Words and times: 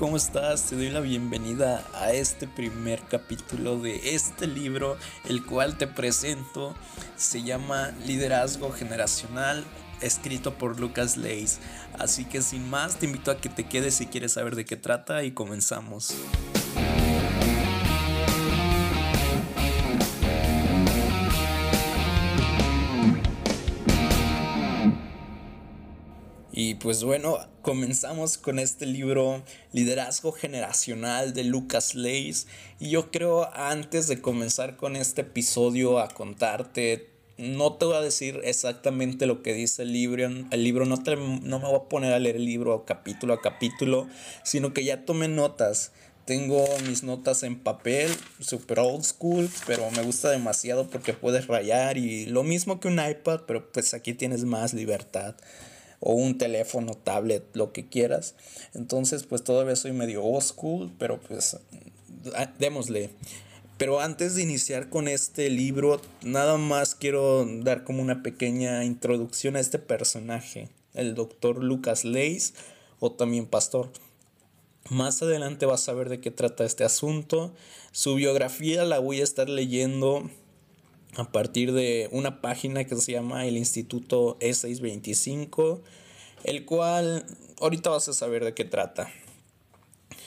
¿cómo 0.00 0.16
estás? 0.16 0.62
Te 0.62 0.76
doy 0.76 0.88
la 0.88 1.00
bienvenida 1.00 1.84
a 1.92 2.10
este 2.10 2.48
primer 2.48 3.02
capítulo 3.02 3.78
de 3.78 4.14
este 4.14 4.46
libro, 4.46 4.96
el 5.28 5.44
cual 5.44 5.76
te 5.76 5.86
presento. 5.86 6.74
Se 7.16 7.42
llama 7.42 7.92
Liderazgo 8.06 8.72
Generacional, 8.72 9.62
escrito 10.00 10.54
por 10.54 10.80
Lucas 10.80 11.18
Leis. 11.18 11.58
Así 11.98 12.24
que 12.24 12.40
sin 12.40 12.70
más, 12.70 12.96
te 12.96 13.04
invito 13.04 13.30
a 13.30 13.36
que 13.36 13.50
te 13.50 13.68
quedes 13.68 13.92
si 13.92 14.06
quieres 14.06 14.32
saber 14.32 14.56
de 14.56 14.64
qué 14.64 14.76
trata 14.76 15.22
y 15.22 15.32
comenzamos. 15.32 16.14
Y 26.62 26.74
pues 26.74 27.04
bueno, 27.04 27.38
comenzamos 27.62 28.36
con 28.36 28.58
este 28.58 28.84
libro 28.84 29.42
Liderazgo 29.72 30.30
Generacional 30.30 31.32
de 31.32 31.42
Lucas 31.42 31.94
Leis. 31.94 32.48
Y 32.78 32.90
yo 32.90 33.10
creo 33.10 33.48
antes 33.54 34.08
de 34.08 34.20
comenzar 34.20 34.76
con 34.76 34.94
este 34.94 35.22
episodio 35.22 35.98
a 36.00 36.08
contarte, 36.08 37.08
no 37.38 37.72
te 37.72 37.86
voy 37.86 37.96
a 37.96 38.02
decir 38.02 38.42
exactamente 38.44 39.24
lo 39.24 39.42
que 39.42 39.54
dice 39.54 39.84
el 39.84 39.94
libro. 39.94 40.28
El 40.50 40.62
libro 40.62 40.84
no, 40.84 41.02
te, 41.02 41.16
no 41.16 41.60
me 41.60 41.64
voy 41.64 41.76
a 41.76 41.88
poner 41.88 42.12
a 42.12 42.18
leer 42.18 42.36
el 42.36 42.44
libro 42.44 42.84
capítulo 42.84 43.32
a 43.32 43.40
capítulo, 43.40 44.06
sino 44.44 44.74
que 44.74 44.84
ya 44.84 45.06
tomé 45.06 45.28
notas. 45.28 45.92
Tengo 46.26 46.62
mis 46.86 47.02
notas 47.04 47.42
en 47.42 47.58
papel, 47.58 48.10
super 48.38 48.80
old 48.80 49.04
school, 49.04 49.48
pero 49.66 49.90
me 49.92 50.02
gusta 50.02 50.28
demasiado 50.28 50.90
porque 50.90 51.14
puedes 51.14 51.46
rayar 51.46 51.96
y 51.96 52.26
lo 52.26 52.42
mismo 52.42 52.80
que 52.80 52.88
un 52.88 53.00
iPad, 53.00 53.44
pero 53.46 53.72
pues 53.72 53.94
aquí 53.94 54.12
tienes 54.12 54.44
más 54.44 54.74
libertad 54.74 55.36
o 56.00 56.14
un 56.14 56.38
teléfono, 56.38 56.94
tablet, 56.94 57.44
lo 57.54 57.72
que 57.72 57.88
quieras. 57.88 58.34
Entonces, 58.74 59.24
pues 59.24 59.44
todavía 59.44 59.76
soy 59.76 59.92
medio 59.92 60.24
old 60.24 60.90
pero 60.98 61.20
pues 61.20 61.58
ah, 62.34 62.52
démosle. 62.58 63.10
Pero 63.76 64.00
antes 64.00 64.34
de 64.34 64.42
iniciar 64.42 64.90
con 64.90 65.08
este 65.08 65.48
libro, 65.48 66.00
nada 66.22 66.58
más 66.58 66.94
quiero 66.94 67.46
dar 67.46 67.84
como 67.84 68.02
una 68.02 68.22
pequeña 68.22 68.84
introducción 68.84 69.56
a 69.56 69.60
este 69.60 69.78
personaje, 69.78 70.68
el 70.92 71.14
doctor 71.14 71.62
Lucas 71.62 72.04
Leis 72.04 72.52
o 72.98 73.12
también 73.12 73.46
pastor. 73.46 73.90
Más 74.90 75.22
adelante 75.22 75.66
vas 75.66 75.88
a 75.88 75.94
ver 75.94 76.08
de 76.08 76.20
qué 76.20 76.30
trata 76.30 76.64
este 76.64 76.84
asunto. 76.84 77.52
Su 77.92 78.16
biografía 78.16 78.84
la 78.84 78.98
voy 78.98 79.20
a 79.20 79.24
estar 79.24 79.48
leyendo 79.48 80.28
a 81.16 81.30
partir 81.32 81.72
de 81.72 82.08
una 82.12 82.40
página 82.40 82.84
que 82.84 82.96
se 82.96 83.12
llama 83.12 83.46
el 83.46 83.56
Instituto 83.56 84.38
E625, 84.40 85.80
el 86.44 86.64
cual 86.64 87.26
ahorita 87.60 87.90
vas 87.90 88.08
a 88.08 88.12
saber 88.12 88.44
de 88.44 88.54
qué 88.54 88.64
trata. 88.64 89.10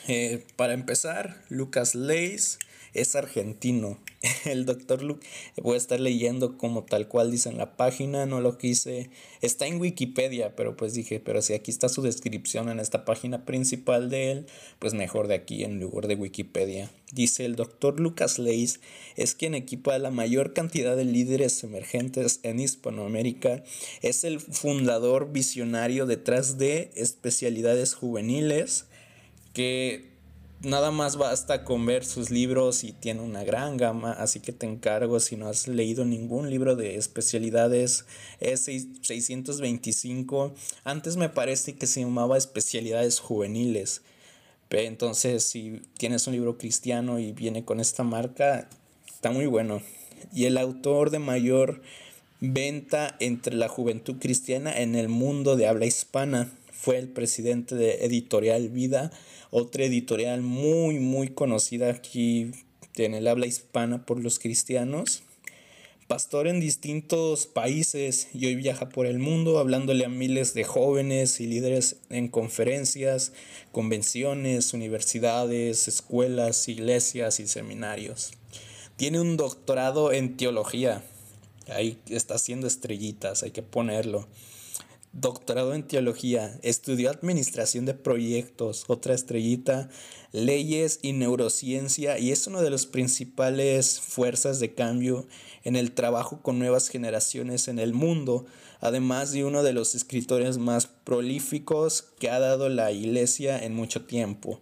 Eh, 0.06 0.44
para 0.56 0.74
empezar, 0.74 1.42
Lucas 1.48 1.94
Leis 1.94 2.58
es 2.92 3.16
argentino. 3.16 3.98
El 4.44 4.64
doctor 4.64 5.02
Luke, 5.02 5.26
voy 5.62 5.74
a 5.74 5.78
estar 5.78 6.00
leyendo 6.00 6.56
como 6.56 6.84
tal 6.84 7.08
cual 7.08 7.30
dice 7.30 7.48
en 7.48 7.58
la 7.58 7.76
página, 7.76 8.26
no 8.26 8.40
lo 8.40 8.58
quise. 8.58 9.10
Está 9.40 9.66
en 9.66 9.80
Wikipedia, 9.80 10.56
pero 10.56 10.76
pues 10.76 10.94
dije, 10.94 11.20
pero 11.20 11.42
si 11.42 11.54
aquí 11.54 11.70
está 11.70 11.88
su 11.88 12.02
descripción 12.02 12.68
en 12.68 12.80
esta 12.80 13.04
página 13.04 13.44
principal 13.44 14.10
de 14.10 14.30
él, 14.30 14.46
pues 14.78 14.94
mejor 14.94 15.28
de 15.28 15.34
aquí 15.34 15.64
en 15.64 15.80
lugar 15.80 16.06
de 16.06 16.14
Wikipedia. 16.14 16.90
Dice 17.12 17.44
el 17.44 17.54
doctor 17.54 18.00
Lucas 18.00 18.38
Leis 18.38 18.80
es 19.16 19.34
quien 19.34 19.54
equipa 19.54 19.98
la 19.98 20.10
mayor 20.10 20.52
cantidad 20.52 20.96
de 20.96 21.04
líderes 21.04 21.62
emergentes 21.62 22.40
en 22.42 22.60
Hispanoamérica. 22.60 23.62
Es 24.02 24.24
el 24.24 24.40
fundador 24.40 25.30
visionario 25.32 26.06
detrás 26.06 26.58
de 26.58 26.90
especialidades 26.96 27.94
juveniles 27.94 28.86
que 29.52 30.13
nada 30.64 30.90
más 30.90 31.16
basta 31.16 31.64
con 31.64 31.86
ver 31.86 32.04
sus 32.04 32.30
libros 32.30 32.84
y 32.84 32.92
tiene 32.92 33.20
una 33.20 33.44
gran 33.44 33.76
gama, 33.76 34.12
así 34.12 34.40
que 34.40 34.52
te 34.52 34.66
encargo 34.66 35.20
si 35.20 35.36
no 35.36 35.48
has 35.48 35.68
leído 35.68 36.04
ningún 36.04 36.50
libro 36.50 36.76
de 36.76 36.96
especialidades, 36.96 38.06
es 38.40 38.64
625, 38.64 40.54
antes 40.84 41.16
me 41.16 41.28
parece 41.28 41.76
que 41.76 41.86
se 41.86 42.00
llamaba 42.00 42.38
especialidades 42.38 43.20
juveniles, 43.20 44.02
entonces 44.82 45.44
si 45.44 45.82
tienes 45.96 46.26
un 46.26 46.34
libro 46.34 46.58
cristiano 46.58 47.18
y 47.18 47.32
viene 47.32 47.64
con 47.64 47.80
esta 47.80 48.02
marca, 48.02 48.68
está 49.06 49.30
muy 49.30 49.46
bueno. 49.46 49.82
Y 50.32 50.46
el 50.46 50.58
autor 50.58 51.10
de 51.10 51.18
mayor 51.18 51.82
venta 52.40 53.14
entre 53.20 53.54
la 53.54 53.68
juventud 53.68 54.16
cristiana 54.18 54.76
en 54.76 54.96
el 54.96 55.08
mundo 55.08 55.56
de 55.56 55.68
habla 55.68 55.86
hispana 55.86 56.50
fue 56.84 56.98
el 56.98 57.08
presidente 57.08 57.76
de 57.76 58.04
Editorial 58.04 58.68
Vida, 58.68 59.10
otra 59.50 59.84
editorial 59.84 60.42
muy, 60.42 60.98
muy 60.98 61.28
conocida 61.28 61.88
aquí 61.88 62.50
en 62.96 63.14
el 63.14 63.26
habla 63.26 63.46
hispana 63.46 64.04
por 64.04 64.22
los 64.22 64.38
cristianos. 64.38 65.22
Pastor 66.08 66.46
en 66.46 66.60
distintos 66.60 67.46
países 67.46 68.28
y 68.34 68.44
hoy 68.44 68.56
viaja 68.56 68.90
por 68.90 69.06
el 69.06 69.18
mundo 69.18 69.58
hablándole 69.58 70.04
a 70.04 70.10
miles 70.10 70.52
de 70.52 70.64
jóvenes 70.64 71.40
y 71.40 71.46
líderes 71.46 71.96
en 72.10 72.28
conferencias, 72.28 73.32
convenciones, 73.72 74.74
universidades, 74.74 75.88
escuelas, 75.88 76.68
iglesias 76.68 77.40
y 77.40 77.46
seminarios. 77.46 78.32
Tiene 78.96 79.22
un 79.22 79.38
doctorado 79.38 80.12
en 80.12 80.36
teología. 80.36 81.02
Ahí 81.68 81.96
está 82.10 82.34
haciendo 82.34 82.66
estrellitas, 82.66 83.42
hay 83.42 83.52
que 83.52 83.62
ponerlo 83.62 84.28
doctorado 85.14 85.74
en 85.74 85.84
teología, 85.84 86.58
estudió 86.62 87.08
administración 87.08 87.86
de 87.86 87.94
proyectos, 87.94 88.84
otra 88.88 89.14
estrellita, 89.14 89.88
leyes 90.32 90.98
y 91.02 91.12
neurociencia 91.12 92.18
y 92.18 92.32
es 92.32 92.48
una 92.48 92.60
de 92.60 92.70
las 92.70 92.86
principales 92.86 94.00
fuerzas 94.00 94.58
de 94.58 94.74
cambio 94.74 95.26
en 95.62 95.76
el 95.76 95.92
trabajo 95.92 96.42
con 96.42 96.58
nuevas 96.58 96.88
generaciones 96.88 97.68
en 97.68 97.78
el 97.78 97.94
mundo, 97.94 98.44
además 98.80 99.30
de 99.30 99.44
uno 99.44 99.62
de 99.62 99.72
los 99.72 99.94
escritores 99.94 100.58
más 100.58 100.88
prolíficos 100.88 102.02
que 102.18 102.30
ha 102.30 102.40
dado 102.40 102.68
la 102.68 102.90
iglesia 102.90 103.62
en 103.64 103.74
mucho 103.74 104.04
tiempo. 104.06 104.60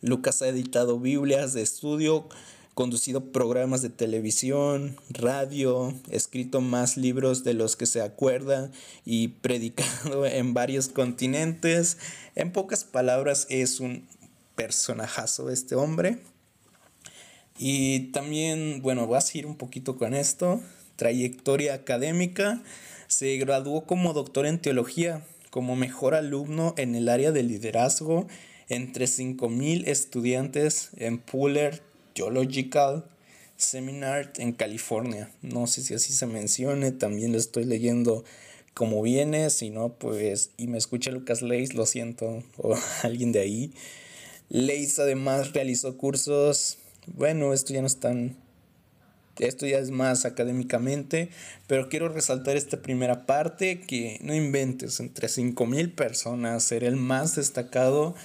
Lucas 0.00 0.42
ha 0.42 0.48
editado 0.48 0.98
Biblias 0.98 1.52
de 1.52 1.62
estudio, 1.62 2.28
conducido 2.74 3.32
programas 3.32 3.82
de 3.82 3.88
televisión, 3.88 4.96
radio, 5.08 5.94
escrito 6.10 6.60
más 6.60 6.96
libros 6.96 7.44
de 7.44 7.54
los 7.54 7.76
que 7.76 7.86
se 7.86 8.02
acuerda 8.02 8.70
y 9.04 9.28
predicado 9.42 10.26
en 10.26 10.54
varios 10.54 10.88
continentes. 10.88 11.98
En 12.34 12.52
pocas 12.52 12.84
palabras, 12.84 13.46
es 13.48 13.80
un 13.80 14.06
personajazo 14.56 15.50
este 15.50 15.74
hombre. 15.74 16.18
Y 17.56 18.10
también, 18.10 18.82
bueno, 18.82 19.06
voy 19.06 19.18
a 19.18 19.20
seguir 19.20 19.46
un 19.46 19.56
poquito 19.56 19.96
con 19.96 20.12
esto. 20.12 20.60
Trayectoria 20.96 21.74
académica. 21.74 22.62
Se 23.06 23.36
graduó 23.36 23.86
como 23.86 24.12
doctor 24.12 24.46
en 24.46 24.58
teología, 24.58 25.24
como 25.50 25.76
mejor 25.76 26.14
alumno 26.14 26.74
en 26.76 26.96
el 26.96 27.08
área 27.08 27.30
de 27.30 27.44
liderazgo 27.44 28.26
entre 28.68 29.04
5.000 29.06 29.86
estudiantes 29.86 30.90
en 30.96 31.18
Puller, 31.18 31.82
Geological 32.14 33.04
Seminar 33.56 34.32
en 34.36 34.52
California. 34.52 35.30
No 35.42 35.66
sé 35.66 35.82
si 35.82 35.94
así 35.94 36.12
se 36.12 36.26
mencione, 36.26 36.92
también 36.92 37.32
lo 37.32 37.38
estoy 37.38 37.64
leyendo 37.64 38.24
como 38.74 39.02
viene, 39.02 39.50
si 39.50 39.70
no, 39.70 39.94
pues, 39.94 40.50
y 40.56 40.66
me 40.66 40.78
escucha 40.78 41.12
Lucas 41.12 41.42
Leis, 41.42 41.74
lo 41.74 41.86
siento, 41.86 42.42
o 42.58 42.76
alguien 43.02 43.32
de 43.32 43.40
ahí. 43.40 43.72
Leis 44.48 44.98
además 44.98 45.52
realizó 45.52 45.96
cursos, 45.96 46.78
bueno, 47.06 47.52
esto 47.52 47.72
ya 47.72 47.80
no 47.80 47.86
es 47.86 48.00
tan, 48.00 48.36
esto 49.38 49.66
ya 49.66 49.78
es 49.78 49.90
más 49.90 50.24
académicamente, 50.24 51.30
pero 51.68 51.88
quiero 51.88 52.08
resaltar 52.08 52.56
esta 52.56 52.82
primera 52.82 53.26
parte, 53.26 53.80
que 53.80 54.18
no 54.22 54.34
inventes, 54.34 54.98
entre 54.98 55.28
5.000 55.28 55.94
personas, 55.94 56.64
ser 56.64 56.82
el 56.82 56.96
más 56.96 57.36
destacado 57.36 58.16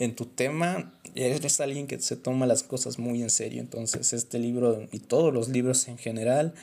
en 0.00 0.16
tu 0.16 0.24
tema, 0.24 0.94
eres 1.14 1.60
alguien 1.60 1.86
que 1.86 2.00
se 2.00 2.16
toma 2.16 2.46
las 2.46 2.62
cosas 2.62 2.98
muy 2.98 3.20
en 3.20 3.28
serio. 3.28 3.60
Entonces 3.60 4.14
este 4.14 4.38
libro 4.38 4.88
y 4.92 4.98
todos 4.98 5.32
los 5.32 5.50
libros 5.50 5.88
en 5.88 5.98
general, 5.98 6.54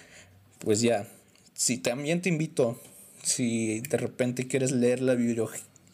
pues 0.58 0.82
ya, 0.82 1.08
si 1.54 1.78
también 1.78 2.24
te 2.24 2.30
invito, 2.30 2.82
si 3.22 3.82
de 3.82 3.98
repente 3.98 4.48
quieres 4.48 4.72
leer 4.72 5.04
la, 5.04 5.16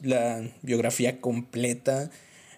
la 0.01 0.49
biografía 0.61 1.19
completa, 1.19 2.09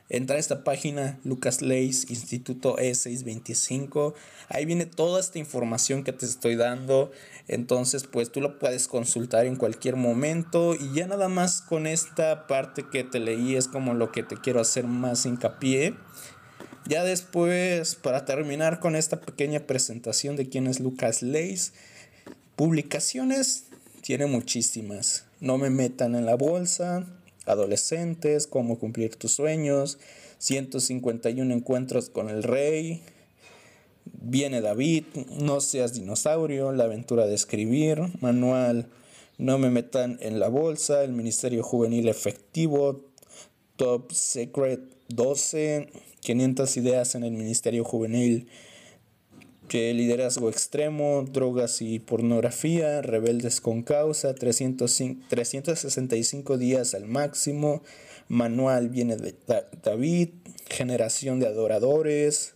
entra 0.10 0.36
a 0.36 0.40
esta 0.40 0.64
página, 0.64 1.20
Lucas 1.24 1.62
Leis, 1.62 2.10
Instituto 2.10 2.78
E625. 2.78 4.14
Ahí 4.50 4.66
viene 4.66 4.86
toda 4.86 5.20
esta 5.20 5.40
información 5.40 6.04
que 6.04 6.14
te 6.14 6.26
estoy 6.26 6.56
dando. 6.56 7.12
Entonces, 7.48 8.04
pues 8.04 8.32
tú 8.32 8.42
lo 8.42 8.60
puedes 8.60 8.88
consultar 8.88 9.46
en 9.46 9.56
cualquier 9.56 9.96
momento. 9.96 10.76
Y 10.76 10.94
ya 10.94 11.08
nada 11.08 11.28
más 11.28 11.62
con 11.62 11.88
esta 11.88 12.48
parte 12.48 12.86
que 12.92 13.04
te 13.04 13.20
leí 13.20 13.56
es 13.56 13.68
como 13.68 13.94
lo 13.94 14.12
que 14.12 14.24
te 14.24 14.38
quiero 14.38 14.60
hacer 14.60 14.86
más 14.86 15.26
hincapié. 15.26 15.96
Ya 16.88 17.04
después, 17.04 17.96
para 17.96 18.26
terminar 18.26 18.80
con 18.80 18.96
esta 18.96 19.20
pequeña 19.20 19.62
presentación 19.62 20.36
de 20.36 20.50
quién 20.50 20.68
es 20.68 20.80
Lucas 20.80 21.24
Leis, 21.24 21.74
publicaciones 22.56 23.66
tiene 24.02 24.28
muchísimas. 24.28 25.26
No 25.40 25.58
me 25.58 25.72
metan 25.72 26.14
en 26.14 26.28
la 26.28 26.36
bolsa, 26.36 27.08
adolescentes, 27.46 28.48
cómo 28.48 28.80
cumplir 28.80 29.16
tus 29.16 29.34
sueños, 29.34 29.98
151 30.40 31.54
encuentros 31.54 32.10
con 32.10 32.30
el 32.30 32.44
rey, 32.44 33.02
viene 34.06 34.62
David, 34.62 35.06
no 35.40 35.62
seas 35.62 35.94
dinosaurio, 35.94 36.72
la 36.72 36.86
aventura 36.86 37.26
de 37.26 37.36
escribir, 37.36 38.02
manual, 38.22 38.88
no 39.38 39.58
me 39.58 39.70
metan 39.70 40.18
en 40.22 40.40
la 40.40 40.48
bolsa, 40.48 41.04
el 41.04 41.12
ministerio 41.12 41.64
juvenil 41.64 42.08
efectivo, 42.08 43.06
top 43.76 44.12
secret 44.12 44.80
12, 45.10 45.90
500 46.22 46.78
ideas 46.78 47.16
en 47.16 47.24
el 47.24 47.32
ministerio 47.32 47.84
juvenil 47.84 48.48
liderazgo 49.72 50.50
extremo, 50.50 51.26
drogas 51.30 51.82
y 51.82 52.00
pornografía, 52.00 53.02
rebeldes 53.02 53.62
con 53.62 53.84
causa, 53.84 54.36
365 54.36 56.58
días 56.58 56.94
al 56.94 57.06
máximo, 57.06 57.82
manual 58.28 58.90
viene 58.90 59.16
de 59.18 59.36
David, 59.84 60.30
generación 60.70 61.40
de 61.40 61.48
adoradores 61.48 62.56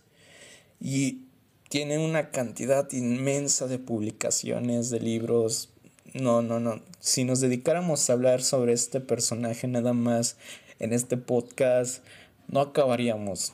y 0.80 1.22
tiene 1.68 1.98
una 1.98 2.30
cantidad 2.30 2.90
inmensa 2.92 3.66
de 3.66 3.78
publicaciones, 3.78 4.90
de 4.90 5.00
libros. 5.00 5.70
No, 6.14 6.42
no, 6.42 6.58
no. 6.58 6.82
Si 6.98 7.24
nos 7.24 7.40
dedicáramos 7.40 8.10
a 8.10 8.14
hablar 8.14 8.42
sobre 8.42 8.72
este 8.72 9.00
personaje 9.00 9.68
nada 9.68 9.92
más 9.92 10.36
en 10.80 10.92
este 10.92 11.16
podcast, 11.16 12.02
no 12.48 12.60
acabaríamos 12.60 13.52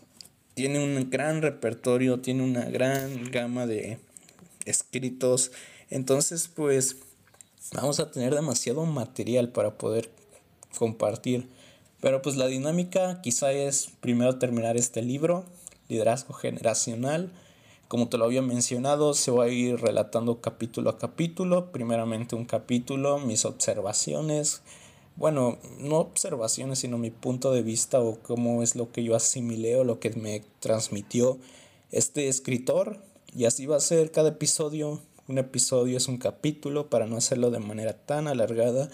tiene 0.56 0.82
un 0.82 1.10
gran 1.10 1.42
repertorio, 1.42 2.20
tiene 2.20 2.42
una 2.42 2.64
gran 2.64 3.30
gama 3.30 3.66
de 3.66 3.98
escritos. 4.64 5.52
Entonces, 5.90 6.48
pues 6.48 6.96
vamos 7.74 8.00
a 8.00 8.10
tener 8.10 8.34
demasiado 8.34 8.86
material 8.86 9.50
para 9.50 9.76
poder 9.76 10.08
compartir. 10.78 11.46
Pero 12.00 12.22
pues 12.22 12.36
la 12.36 12.46
dinámica 12.46 13.20
quizá 13.20 13.52
es 13.52 13.90
primero 14.00 14.38
terminar 14.38 14.78
este 14.78 15.02
libro, 15.02 15.44
Liderazgo 15.90 16.32
Generacional. 16.32 17.30
Como 17.88 18.08
te 18.08 18.16
lo 18.16 18.24
había 18.24 18.40
mencionado, 18.40 19.12
se 19.12 19.30
va 19.30 19.44
a 19.44 19.48
ir 19.48 19.78
relatando 19.78 20.40
capítulo 20.40 20.88
a 20.88 20.98
capítulo. 20.98 21.70
Primeramente 21.70 22.34
un 22.34 22.46
capítulo, 22.46 23.18
mis 23.18 23.44
observaciones, 23.44 24.62
bueno, 25.16 25.58
no 25.78 25.96
observaciones, 25.96 26.80
sino 26.80 26.98
mi 26.98 27.10
punto 27.10 27.52
de 27.52 27.62
vista 27.62 28.00
o 28.00 28.18
cómo 28.20 28.62
es 28.62 28.76
lo 28.76 28.92
que 28.92 29.02
yo 29.02 29.16
asimilé 29.16 29.76
o 29.76 29.84
lo 29.84 29.98
que 29.98 30.10
me 30.10 30.42
transmitió 30.60 31.38
este 31.90 32.28
escritor. 32.28 32.98
Y 33.34 33.46
así 33.46 33.66
va 33.66 33.76
a 33.76 33.80
ser 33.80 34.10
cada 34.12 34.30
episodio. 34.30 35.00
Un 35.26 35.38
episodio 35.38 35.96
es 35.96 36.08
un 36.08 36.18
capítulo 36.18 36.90
para 36.90 37.06
no 37.06 37.16
hacerlo 37.16 37.50
de 37.50 37.60
manera 37.60 37.94
tan 37.94 38.28
alargada. 38.28 38.90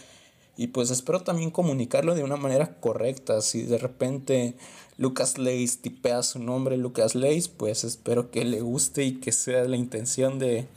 Y 0.57 0.69
pues 0.69 0.91
espero 0.91 1.23
también 1.23 1.51
comunicarlo 1.51 2.15
de 2.15 2.23
una 2.23 2.37
manera 2.37 2.79
correcta. 2.79 3.41
Si 3.41 3.63
de 3.63 3.79
repente 3.79 4.55
Lucas 4.99 5.39
Leis 5.39 5.83
tipea 5.83 6.23
su 6.23 6.39
nombre 6.39 6.77
Lucas 6.77 7.17
Leis, 7.17 7.49
pues 7.49 7.83
espero 7.83 8.31
que 8.31 8.45
le 8.45 8.61
guste 8.61 9.05
y 9.05 9.15
que 9.15 9.33
sea 9.33 9.65
la 9.65 9.77
intención 9.77 10.39
de 10.39 10.69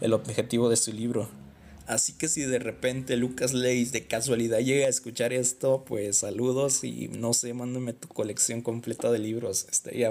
el 0.00 0.12
objetivo 0.12 0.68
de 0.68 0.76
su 0.76 0.92
libro. 0.92 1.43
Así 1.86 2.14
que 2.14 2.28
si 2.28 2.42
de 2.42 2.58
repente 2.58 3.16
Lucas 3.16 3.52
Leis 3.52 3.92
de 3.92 4.06
casualidad 4.06 4.60
llega 4.60 4.86
a 4.86 4.88
escuchar 4.88 5.34
esto, 5.34 5.84
pues 5.86 6.18
saludos 6.18 6.82
y 6.82 7.08
no 7.08 7.34
sé, 7.34 7.52
mándame 7.52 7.92
tu 7.92 8.08
colección 8.08 8.62
completa 8.62 9.12
de 9.12 9.18
libros. 9.18 9.66
Estaría 9.70 10.10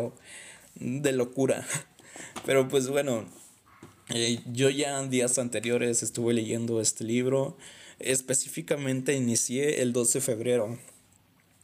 de 0.76 1.12
locura. 1.12 1.66
Pero 2.46 2.68
pues 2.68 2.90
bueno, 2.90 3.26
eh, 4.10 4.40
yo 4.52 4.70
ya 4.70 5.00
en 5.00 5.10
días 5.10 5.40
anteriores 5.40 6.04
estuve 6.04 6.36
leyendo 6.36 6.80
este 6.80 7.06
libro. 7.06 7.58
Específicamente 7.98 9.16
inicié 9.16 9.82
el 9.82 9.94
12 9.94 10.20
de 10.20 10.26
febrero, 10.26 10.80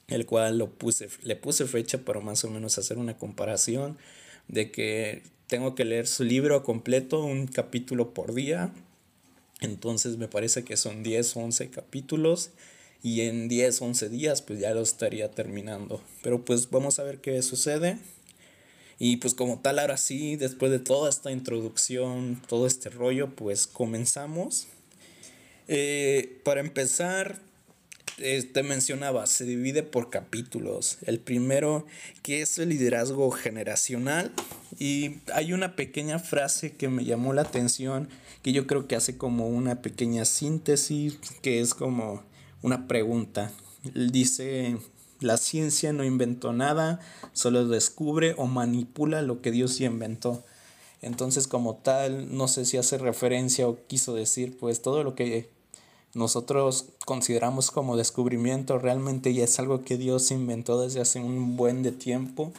el 0.08 0.26
cual 0.26 0.58
lo 0.58 0.72
puse, 0.72 1.10
le 1.22 1.36
puse 1.36 1.68
fecha 1.68 2.00
para 2.00 2.20
más 2.20 2.44
o 2.44 2.50
menos 2.50 2.80
hacer 2.80 2.98
una 2.98 3.18
comparación 3.18 4.00
de 4.48 4.72
que 4.72 5.22
tengo 5.46 5.76
que 5.76 5.86
leer 5.86 6.08
su 6.08 6.24
libro 6.24 6.64
completo, 6.64 7.24
un 7.24 7.46
capítulo 7.46 8.14
por 8.16 8.34
día 8.34 8.74
entonces 9.62 10.18
me 10.18 10.28
parece 10.28 10.64
que 10.64 10.78
son 10.78 11.04
10, 11.04 11.36
11 11.36 11.70
capítulos 11.70 12.52
y 13.04 13.22
en 13.22 13.48
10, 13.48 13.82
11 13.82 14.10
días 14.10 14.42
pues 14.42 14.60
ya 14.60 14.74
lo 14.74 14.82
estaría 14.82 15.32
terminando. 15.32 16.02
Pero 16.22 16.44
pues 16.44 16.70
vamos 16.70 17.00
a 17.00 17.04
ver 17.04 17.20
qué 17.20 17.42
sucede. 17.42 17.98
Y 19.00 19.18
pues 19.18 19.34
como 19.34 19.60
tal, 19.60 19.80
ahora 19.80 19.96
sí, 19.96 20.36
después 20.36 20.72
de 20.72 20.80
toda 20.80 21.10
esta 21.10 21.32
introducción, 21.32 22.42
todo 22.48 22.68
este 22.68 22.90
rollo, 22.90 23.30
pues 23.34 23.66
comenzamos. 23.66 24.68
Eh, 25.70 26.42
para 26.44 26.60
empezar, 26.60 27.40
te 28.20 28.64
mencionaba, 28.64 29.26
se 29.26 29.46
divide 29.46 29.84
por 29.84 30.10
capítulos. 30.10 30.98
El 31.06 31.20
primero, 31.20 31.86
que 32.22 32.42
es 32.42 32.60
el 32.60 32.70
liderazgo 32.70 33.32
generacional. 33.32 34.32
Y 34.78 35.18
hay 35.34 35.54
una 35.54 35.76
pequeña 35.76 36.20
frase 36.20 36.74
que 36.76 36.90
me 36.90 37.06
llamó 37.06 37.34
la 37.34 37.42
atención, 37.42 38.10
que 38.42 38.52
yo 38.52 38.68
creo 38.68 38.88
que 38.88 38.96
hace 38.96 39.18
como 39.18 39.48
una 39.48 39.82
pequeña 39.82 40.26
síntesis, 40.26 41.20
que 41.42 41.62
es 41.62 41.74
como 41.74 42.24
una 42.62 42.88
pregunta. 42.88 43.52
Dice, 43.94 44.78
la 45.20 45.38
ciencia 45.38 45.92
no 45.94 46.04
inventó 46.04 46.54
nada, 46.54 47.00
solo 47.34 47.68
descubre 47.68 48.36
o 48.38 48.48
manipula 48.48 49.22
lo 49.22 49.42
que 49.42 49.52
Dios 49.52 49.78
ya 49.78 49.88
inventó. 49.88 50.44
Entonces 51.02 51.48
como 51.48 51.76
tal, 51.76 52.36
no 52.36 52.48
sé 52.48 52.66
si 52.66 52.78
hace 52.78 52.98
referencia 52.98 53.68
o 53.68 53.80
quiso 53.88 54.14
decir, 54.14 54.58
pues 54.58 54.82
todo 54.82 55.04
lo 55.04 55.16
que 55.16 55.50
nosotros 56.14 56.86
consideramos 57.06 57.72
como 57.72 57.96
descubrimiento 57.96 58.80
realmente 58.80 59.34
ya 59.34 59.44
es 59.44 59.60
algo 59.60 59.84
que 59.84 59.98
Dios 59.98 60.32
inventó 60.32 60.82
desde 60.82 61.02
hace 61.02 61.20
un 61.20 61.56
buen 61.56 61.84
de 61.84 61.92
tiempo 61.92 62.52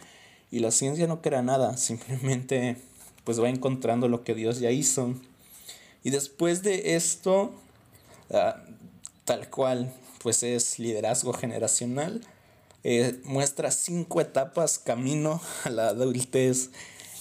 y 0.51 0.61
la 0.61 0.71
ciencia 0.71 1.07
no 1.07 1.21
crea 1.21 1.43
nada, 1.43 1.77
simplemente 1.77 2.77
pues 3.25 3.41
va 3.41 3.49
encontrando 3.49 4.09
lo 4.09 4.25
que 4.25 4.35
Dios 4.35 4.61
ya 4.61 4.71
hizo. 4.71 5.15
Y 6.03 6.11
después 6.11 6.63
de 6.63 6.97
esto, 6.97 7.53
ah, 8.33 8.57
tal 9.25 9.51
cual 9.51 9.93
pues 10.23 10.43
es 10.43 10.79
liderazgo 10.79 11.33
generacional, 11.33 12.21
eh, 12.83 13.21
muestra 13.25 13.71
cinco 13.71 14.21
etapas 14.21 14.79
camino 14.79 15.41
a 15.65 15.71
la 15.71 15.89
adultez 15.89 16.71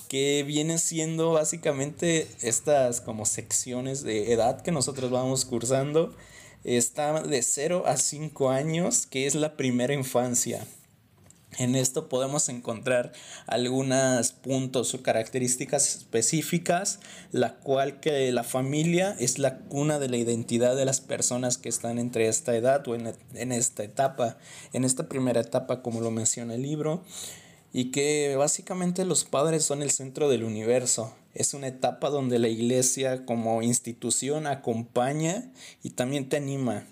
que 0.10 0.44
viene 0.46 0.80
siendo 0.80 1.34
básicamente 1.34 2.28
estas 2.42 3.00
como 3.00 3.26
secciones 3.26 4.04
de 4.04 4.34
edad 4.34 4.62
que 4.62 4.72
nosotros 4.72 5.12
vamos 5.12 5.46
cursando. 5.46 6.16
Está 6.64 7.22
de 7.22 7.42
0 7.42 7.84
a 7.86 7.96
5 7.96 8.50
años, 8.50 9.06
que 9.06 9.28
es 9.28 9.36
la 9.36 9.56
primera 9.56 9.94
infancia. 9.94 10.66
En 11.58 11.76
esto 11.76 12.10
podemos 12.10 12.50
encontrar 12.50 13.12
algunos 13.46 14.32
puntos 14.32 14.94
o 14.94 15.04
características 15.04 15.96
específicas, 15.96 17.00
la 17.32 17.56
cual 17.56 18.00
que 18.00 18.32
la 18.32 18.44
familia 18.44 19.16
es 19.20 19.40
la 19.40 19.60
cuna 19.60 20.00
de 20.00 20.10
la 20.10 20.18
identidad 20.18 20.76
de 20.76 20.86
las 20.86 21.02
personas 21.02 21.58
que 21.58 21.70
están 21.70 22.00
entre 22.00 22.28
esta 22.28 22.56
edad 22.56 22.88
o 22.88 22.96
en, 22.96 23.14
en 23.36 23.52
esta 23.52 23.84
etapa. 23.84 24.38
En 24.74 24.86
esta 24.86 25.08
primera 25.08 25.42
etapa, 25.42 25.82
como 25.82 26.02
lo 26.02 26.12
menciona 26.12 26.56
el 26.56 26.64
libro, 26.64 27.04
y 27.72 27.92
que 27.92 28.36
básicamente 28.36 29.06
los 29.06 29.26
padres 29.26 29.64
son 29.64 29.82
el 29.82 29.92
centro 29.92 30.30
del 30.30 30.44
universo. 30.44 31.14
Es 31.34 31.54
una 31.54 31.68
etapa 31.68 32.10
donde 32.10 32.40
la 32.40 32.48
iglesia 32.48 33.26
como 33.26 33.62
institución 33.62 34.48
acompaña 34.48 35.52
y 35.84 35.92
también 35.92 36.28
te 36.28 36.38
anima. 36.38 36.86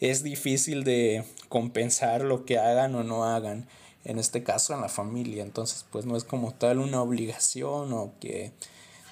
Es 0.00 0.22
difícil 0.22 0.84
de 0.84 1.24
compensar 1.48 2.22
lo 2.22 2.44
que 2.44 2.58
hagan 2.58 2.94
o 2.94 3.02
no 3.02 3.24
hagan, 3.24 3.66
en 4.04 4.18
este 4.20 4.44
caso 4.44 4.72
en 4.72 4.80
la 4.80 4.88
familia. 4.88 5.42
Entonces, 5.42 5.84
pues 5.90 6.06
no 6.06 6.16
es 6.16 6.22
como 6.22 6.54
tal 6.54 6.78
una 6.78 7.02
obligación 7.02 7.92
o 7.92 8.12
que 8.20 8.52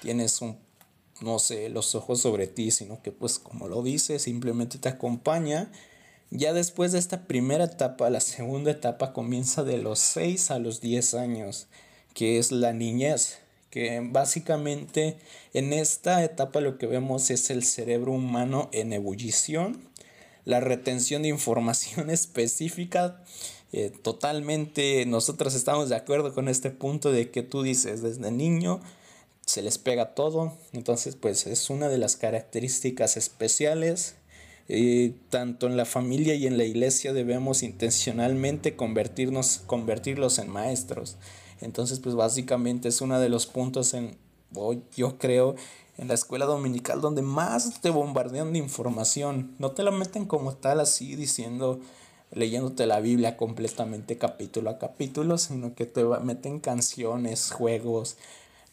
tienes 0.01 0.41
un, 0.41 0.57
no 1.19 1.39
sé, 1.39 1.67
los 1.67 1.93
ojos 1.95 2.21
sobre 2.21 2.47
ti, 2.47 2.71
sino 2.71 3.01
que 3.01 3.11
pues 3.11 3.39
como 3.39 3.67
lo 3.67 3.83
dice, 3.83 4.19
simplemente 4.19 4.77
te 4.77 4.87
acompaña 4.87 5.69
ya 6.29 6.53
después 6.53 6.91
de 6.91 6.99
esta 6.99 7.23
primera 7.23 7.63
etapa, 7.63 8.09
la 8.09 8.19
segunda 8.19 8.71
etapa 8.71 9.13
comienza 9.13 9.63
de 9.63 9.77
los 9.77 9.99
6 9.99 10.51
a 10.51 10.59
los 10.59 10.81
10 10.81 11.13
años, 11.13 11.67
que 12.13 12.37
es 12.37 12.51
la 12.51 12.73
niñez, 12.73 13.39
que 13.69 14.01
básicamente 14.03 15.17
en 15.53 15.71
esta 15.71 16.23
etapa 16.23 16.59
lo 16.59 16.77
que 16.77 16.87
vemos 16.87 17.29
es 17.29 17.49
el 17.49 17.63
cerebro 17.63 18.11
humano 18.11 18.69
en 18.73 18.91
ebullición, 18.91 19.89
la 20.43 20.59
retención 20.59 21.21
de 21.21 21.29
información 21.29 22.09
específica, 22.09 23.23
eh, 23.73 23.91
totalmente 24.01 25.05
nosotros 25.05 25.53
estamos 25.53 25.89
de 25.89 25.95
acuerdo 25.95 26.33
con 26.33 26.47
este 26.47 26.71
punto 26.71 27.11
de 27.11 27.31
que 27.31 27.43
tú 27.43 27.63
dices 27.63 28.01
desde 28.01 28.31
niño 28.31 28.81
se 29.45 29.61
les 29.61 29.77
pega 29.77 30.13
todo, 30.13 30.57
entonces 30.73 31.15
pues 31.15 31.47
es 31.47 31.69
una 31.69 31.87
de 31.87 31.97
las 31.97 32.17
características 32.17 33.15
especiales 33.15 34.15
tanto 35.29 35.67
en 35.67 35.77
la 35.77 35.85
familia 35.85 36.35
y 36.35 36.45
en 36.45 36.57
la 36.57 36.65
iglesia 36.65 37.13
debemos 37.13 37.63
intencionalmente 37.63 38.75
convertirnos, 38.75 39.61
convertirlos 39.65 40.39
en 40.39 40.49
maestros. 40.49 41.15
Entonces, 41.61 41.99
pues 41.99 42.15
básicamente 42.15 42.89
es 42.89 43.01
uno 43.01 43.19
de 43.19 43.29
los 43.29 43.47
puntos 43.47 43.93
en, 43.93 44.17
yo 44.95 45.17
creo, 45.17 45.55
en 45.97 46.09
la 46.09 46.13
escuela 46.13 46.45
dominical 46.45 47.01
donde 47.01 47.21
más 47.21 47.81
te 47.81 47.89
bombardean 47.89 48.53
de 48.53 48.59
información. 48.59 49.55
No 49.57 49.71
te 49.71 49.83
la 49.83 49.91
meten 49.91 50.25
como 50.25 50.53
tal 50.53 50.79
así 50.79 51.15
diciendo, 51.15 51.79
leyéndote 52.31 52.85
la 52.85 52.99
Biblia 52.99 53.37
completamente 53.37 54.17
capítulo 54.17 54.69
a 54.69 54.79
capítulo, 54.79 55.37
sino 55.37 55.75
que 55.75 55.85
te 55.85 56.03
meten 56.03 56.59
canciones, 56.59 57.51
juegos, 57.51 58.17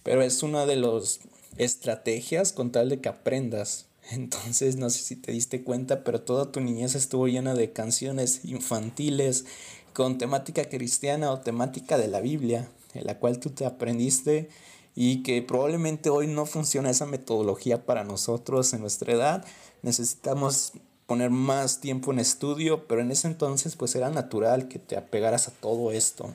pero 0.03 0.23
es 0.23 0.43
una 0.43 0.67
de 0.67 0.77
las 0.77 1.21
estrategias 1.57 2.53
con 2.53 2.73
tal 2.73 2.89
de 2.89 3.01
que 3.01 3.09
aprendas. 3.09 3.87
Entonces, 4.11 4.77
no 4.77 4.91
sé 4.91 5.03
si 5.03 5.17
te 5.17 5.33
diste 5.33 5.63
cuenta, 5.63 6.05
pero 6.05 6.21
toda 6.21 6.53
tu 6.53 6.61
niñez 6.61 6.95
estuvo 6.95 7.27
llena 7.27 7.55
de 7.55 7.73
canciones 7.73 8.45
infantiles 8.45 9.47
con 9.93 10.19
temática 10.19 10.69
cristiana 10.69 11.31
o 11.31 11.41
temática 11.41 11.97
de 11.97 12.09
la 12.09 12.21
Biblia, 12.21 12.69
en 12.93 13.07
la 13.07 13.19
cual 13.19 13.39
tú 13.39 13.51
te 13.51 13.65
aprendiste 13.65 14.49
y 14.95 15.23
que 15.23 15.43
probablemente 15.43 16.11
hoy 16.11 16.27
no 16.27 16.47
funciona 16.47 16.91
esa 16.91 17.07
metodología 17.07 17.85
para 17.85 18.05
nosotros 18.05 18.73
en 18.75 18.81
nuestra 18.81 19.13
edad. 19.13 19.45
Necesitamos 19.83 20.73
poner 21.07 21.31
más 21.31 21.81
tiempo 21.81 22.13
en 22.13 22.19
estudio, 22.19 22.87
pero 22.87 23.01
en 23.01 23.11
ese 23.11 23.27
entonces 23.27 23.77
pues 23.77 23.95
era 23.95 24.11
natural 24.11 24.69
que 24.69 24.79
te 24.79 24.97
apegaras 24.97 25.49
a 25.49 25.53
todo 25.53 25.91
esto. 25.93 26.33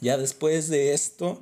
Ya 0.00 0.16
después 0.16 0.68
de 0.68 0.94
esto, 0.94 1.40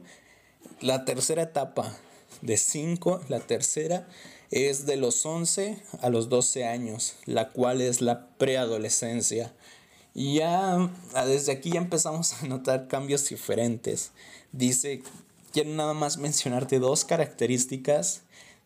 la 0.80 1.04
tercera 1.04 1.42
etapa 1.42 1.96
de 2.42 2.56
5, 2.56 3.22
la 3.28 3.40
tercera 3.40 4.06
es 4.50 4.86
de 4.86 4.96
los 4.96 5.24
11 5.24 5.82
a 6.00 6.10
los 6.10 6.28
12 6.28 6.64
años, 6.64 7.14
la 7.26 7.50
cual 7.50 7.80
es 7.80 8.00
la 8.00 8.28
preadolescencia. 8.36 9.52
Y 10.14 10.34
ya 10.36 10.90
ah, 11.14 11.26
desde 11.26 11.52
aquí 11.52 11.70
ya 11.70 11.80
empezamos 11.80 12.34
a 12.34 12.46
notar 12.46 12.88
cambios 12.88 13.28
diferentes. 13.28 14.10
Dice, 14.52 15.02
quiero 15.52 15.70
nada 15.70 15.94
más 15.94 16.18
mencionarte 16.18 16.80
dos 16.80 17.04
características 17.04 18.22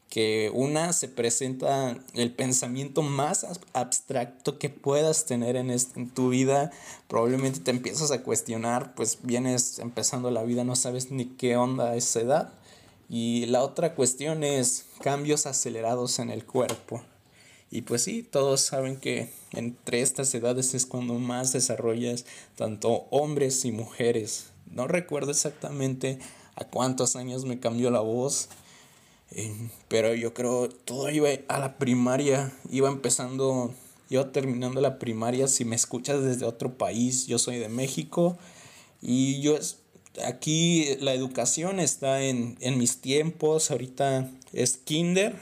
que 0.09 0.51
una 0.55 0.93
se 0.93 1.09
presenta 1.09 1.99
el 2.15 2.33
pensamiento 2.33 3.03
más 3.03 3.45
abstracto 3.73 4.59
que 4.59 4.69
puedas 4.71 5.25
tener 5.25 5.57
en, 5.57 5.71
en, 5.71 6.11
tu 6.11 6.29
vida, 6.29 6.71
probablemente 7.09 7.59
te 7.61 7.73
empiezas 7.73 8.13
a 8.13 8.23
cuestionar, 8.23 8.95
pues 8.95 9.19
vienes 9.23 9.81
empezando 9.81 10.31
la 10.31 10.45
vida, 10.45 10.63
no 10.63 10.77
sabes 10.77 11.11
ni 11.11 11.25
qué 11.25 11.57
onda 11.57 11.91
a 11.91 11.97
esa 11.97 12.21
edad. 12.21 12.53
Y 13.09 13.47
la 13.47 13.63
otra 13.63 13.95
cuestión 13.95 14.45
es 14.45 14.87
cambios 15.01 15.47
acelerados 15.47 16.19
en 16.19 16.31
el 16.31 16.45
cuerpo. 16.45 17.03
Y 17.71 17.83
pues 17.83 18.03
sí, 18.03 18.23
todos 18.23 18.61
saben 18.61 18.97
que 18.99 19.31
entre 19.53 20.01
estas 20.01 20.33
edades 20.35 20.75
es 20.75 20.87
cuando 20.87 21.15
más 21.15 21.53
desarrollas 21.53 22.25
tanto 22.57 23.07
hombres 23.11 23.65
y 23.65 23.73
mujeres. 23.73 24.47
No 24.71 24.87
recuerdo 24.87 25.33
exactamente 25.33 26.19
a 26.55 26.65
cuántos 26.65 27.17
años 27.17 27.45
me 27.45 27.59
cambió 27.59 27.91
la 27.91 28.01
voz, 28.01 28.49
eh, 29.33 29.71
pero 29.89 30.15
yo 30.15 30.35
creo 30.35 30.69
todo 30.69 31.11
iba 31.11 31.29
a 31.49 31.59
la 31.59 31.77
primaria, 31.79 32.53
iba 32.71 32.89
empezando, 32.89 33.75
iba 34.09 34.31
terminando 34.31 34.81
la 34.81 34.99
primaria. 34.99 35.49
Si 35.49 35.65
me 35.65 35.75
escuchas 35.75 36.23
desde 36.23 36.47
otro 36.47 36.79
país, 36.79 37.27
yo 37.27 37.39
soy 37.39 37.59
de 37.59 37.69
México 37.69 38.39
y 39.03 39.41
yo 39.41 39.59
aquí 40.25 40.97
la 41.01 41.15
educación 41.15 41.81
está 41.81 42.23
en, 42.23 42.57
en 42.61 42.79
mis 42.79 43.01
tiempos, 43.01 43.71
ahorita 43.71 44.31
es 44.53 44.77
kinder. 44.77 45.35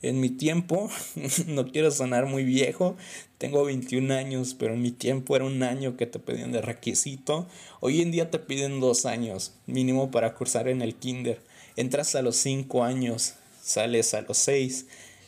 En 0.00 0.20
mi 0.20 0.30
tiempo, 0.30 0.88
no 1.48 1.72
quiero 1.72 1.90
sonar 1.90 2.26
muy 2.26 2.44
viejo, 2.44 2.96
tengo 3.38 3.64
21 3.64 4.14
años, 4.14 4.54
pero 4.56 4.74
en 4.74 4.82
mi 4.82 4.92
tiempo 4.92 5.34
era 5.34 5.44
un 5.44 5.62
año 5.64 5.96
que 5.96 6.06
te 6.06 6.20
pedían 6.20 6.52
de 6.52 6.62
requisito. 6.62 7.48
Hoy 7.80 8.00
en 8.00 8.12
día 8.12 8.30
te 8.30 8.38
piden 8.38 8.78
dos 8.78 9.06
años 9.06 9.54
mínimo 9.66 10.12
para 10.12 10.34
cursar 10.34 10.68
en 10.68 10.82
el 10.82 10.94
kinder. 10.94 11.40
Entras 11.74 12.14
a 12.14 12.22
los 12.22 12.36
5 12.36 12.84
años, 12.84 13.34
sales 13.60 14.14
a 14.14 14.22
los 14.22 14.38
6. 14.38 14.86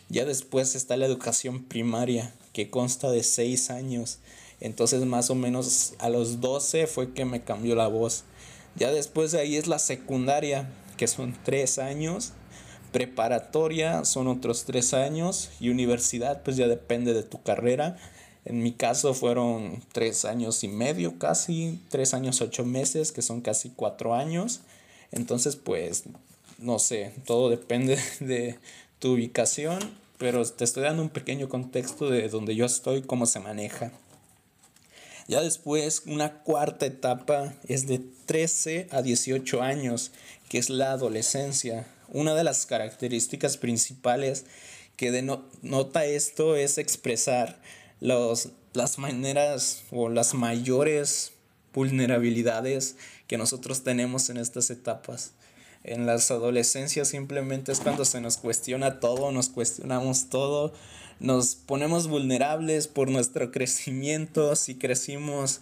Ya 0.08 0.24
después 0.24 0.74
está 0.74 0.96
la 0.96 1.06
educación 1.06 1.64
primaria, 1.64 2.32
que 2.52 2.70
consta 2.70 3.10
de 3.10 3.24
6 3.24 3.70
años. 3.70 4.18
Entonces 4.60 5.04
más 5.04 5.30
o 5.30 5.34
menos 5.34 5.94
a 5.98 6.10
los 6.10 6.40
12 6.40 6.86
fue 6.86 7.12
que 7.12 7.24
me 7.24 7.42
cambió 7.42 7.74
la 7.74 7.88
voz. 7.88 8.24
Ya 8.80 8.90
después 8.90 9.30
de 9.30 9.40
ahí 9.40 9.56
es 9.56 9.66
la 9.66 9.78
secundaria, 9.78 10.66
que 10.96 11.06
son 11.06 11.36
tres 11.44 11.78
años. 11.78 12.32
Preparatoria 12.92 14.06
son 14.06 14.26
otros 14.26 14.64
tres 14.64 14.94
años. 14.94 15.50
Y 15.60 15.68
universidad, 15.68 16.42
pues 16.42 16.56
ya 16.56 16.66
depende 16.66 17.12
de 17.12 17.22
tu 17.22 17.42
carrera. 17.42 17.98
En 18.46 18.62
mi 18.62 18.72
caso 18.72 19.12
fueron 19.12 19.82
tres 19.92 20.24
años 20.24 20.64
y 20.64 20.68
medio, 20.68 21.18
casi 21.18 21.78
tres 21.90 22.14
años 22.14 22.40
ocho 22.40 22.64
meses, 22.64 23.12
que 23.12 23.20
son 23.20 23.42
casi 23.42 23.68
cuatro 23.68 24.14
años. 24.14 24.62
Entonces, 25.12 25.56
pues, 25.56 26.04
no 26.56 26.78
sé, 26.78 27.12
todo 27.26 27.50
depende 27.50 27.98
de 28.20 28.58
tu 28.98 29.12
ubicación, 29.12 29.78
pero 30.16 30.42
te 30.46 30.64
estoy 30.64 30.84
dando 30.84 31.02
un 31.02 31.10
pequeño 31.10 31.50
contexto 31.50 32.08
de 32.08 32.30
donde 32.30 32.56
yo 32.56 32.64
estoy, 32.64 33.02
cómo 33.02 33.26
se 33.26 33.40
maneja. 33.40 33.92
Ya 35.30 35.42
después, 35.42 36.02
una 36.06 36.42
cuarta 36.42 36.86
etapa 36.86 37.54
es 37.68 37.86
de 37.86 38.00
13 38.26 38.88
a 38.90 39.00
18 39.00 39.62
años, 39.62 40.10
que 40.48 40.58
es 40.58 40.70
la 40.70 40.90
adolescencia. 40.90 41.86
Una 42.08 42.34
de 42.34 42.42
las 42.42 42.66
características 42.66 43.56
principales 43.56 44.44
que 44.96 45.12
denota 45.12 46.04
esto 46.04 46.56
es 46.56 46.78
expresar 46.78 47.62
los, 48.00 48.48
las 48.72 48.98
maneras 48.98 49.84
o 49.92 50.08
las 50.08 50.34
mayores 50.34 51.30
vulnerabilidades 51.72 52.96
que 53.28 53.38
nosotros 53.38 53.84
tenemos 53.84 54.30
en 54.30 54.36
estas 54.36 54.68
etapas. 54.70 55.30
En 55.82 56.04
las 56.06 56.30
adolescencias 56.30 57.08
simplemente 57.08 57.72
es 57.72 57.80
cuando 57.80 58.04
se 58.04 58.20
nos 58.20 58.36
cuestiona 58.36 59.00
todo, 59.00 59.32
nos 59.32 59.48
cuestionamos 59.48 60.28
todo, 60.28 60.74
nos 61.20 61.54
ponemos 61.54 62.06
vulnerables 62.06 62.86
por 62.86 63.10
nuestro 63.10 63.50
crecimiento, 63.52 64.56
si 64.56 64.74
crecimos, 64.74 65.60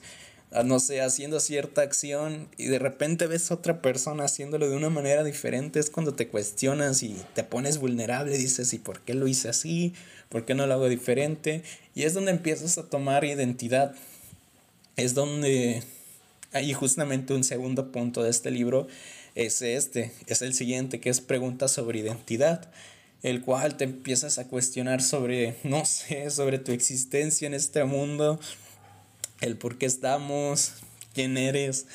ah, 0.51 0.65
no 0.65 0.81
sé, 0.81 1.03
haciendo 1.03 1.39
cierta 1.39 1.83
acción 1.83 2.49
y 2.57 2.67
de 2.67 2.81
repente 2.81 3.29
ves 3.29 3.51
a 3.51 3.55
otra 3.55 3.81
persona 3.81 4.25
haciéndolo 4.25 4.69
de 4.69 4.77
una 4.77 4.91
manera 4.91 5.23
diferente, 5.23 5.79
es 5.79 5.89
cuando 5.89 6.15
te 6.15 6.27
cuestionas 6.27 7.05
y 7.05 7.17
te 7.35 7.45
pones 7.45 7.79
vulnerable, 7.79 8.37
dices, 8.37 8.73
¿y 8.73 8.79
por 8.79 9.01
qué 9.01 9.15
lo 9.15 9.29
hice 9.29 9.49
así? 9.49 9.95
¿Por 10.31 10.45
qué 10.45 10.55
no 10.55 10.67
lo 10.67 10.75
hago 10.75 10.89
diferente? 10.89 11.63
Y 11.95 12.03
es 12.03 12.13
donde 12.13 12.33
empiezas 12.33 12.77
a 12.77 12.85
tomar 12.85 13.25
identidad. 13.25 13.95
Es 14.97 15.15
donde 15.15 15.83
hay 16.53 16.73
justamente 16.73 17.35
un 17.35 17.45
segundo 17.45 17.93
punto 17.93 18.23
de 18.23 18.31
este 18.31 18.51
libro 18.51 18.89
es 19.47 19.63
este, 19.63 20.13
es 20.27 20.43
el 20.43 20.55
siguiente, 20.55 21.01
que 21.01 21.11
es 21.11 21.21
preguntas 21.21 21.73
sobre 21.73 22.01
identidad 22.01 22.71
el 23.23 23.43
cual 23.43 23.77
te 23.77 23.85
empiezas 23.85 24.39
a 24.39 24.47
cuestionar 24.47 25.03
sobre, 25.03 25.57
no 25.65 25.85
sé, 25.85 26.31
sobre 26.31 26.59
tu 26.59 26.73
existencia 26.73 27.47
en 27.47 27.55
este 27.55 27.85
mundo, 27.85 28.39
el 29.41 29.57
por 29.57 29.79
qué 29.79 29.87
estamos, 29.87 30.75
quién 31.15 31.37
eres, 31.37 31.87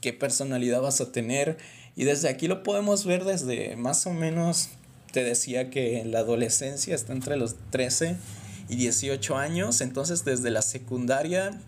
qué 0.00 0.12
personalidad 0.12 0.82
vas 0.82 1.00
a 1.00 1.12
tener. 1.12 1.58
Y 1.94 2.04
desde 2.04 2.28
aquí 2.28 2.46
lo 2.46 2.62
podemos 2.62 3.06
ver 3.06 3.24
desde 3.24 3.76
más 3.76 4.06
o 4.06 4.12
menos, 4.12 4.68
te 5.12 5.24
decía 5.24 5.70
que 5.70 6.04
la 6.04 6.18
adolescencia 6.18 6.94
está 6.94 7.14
entre 7.14 7.36
los 7.36 7.56
13 7.70 8.16
y 8.68 8.76
18 8.76 9.36
años, 9.36 9.80
entonces 9.80 10.24
desde 10.24 10.50
la 10.50 10.60
secundaria, 10.60 11.58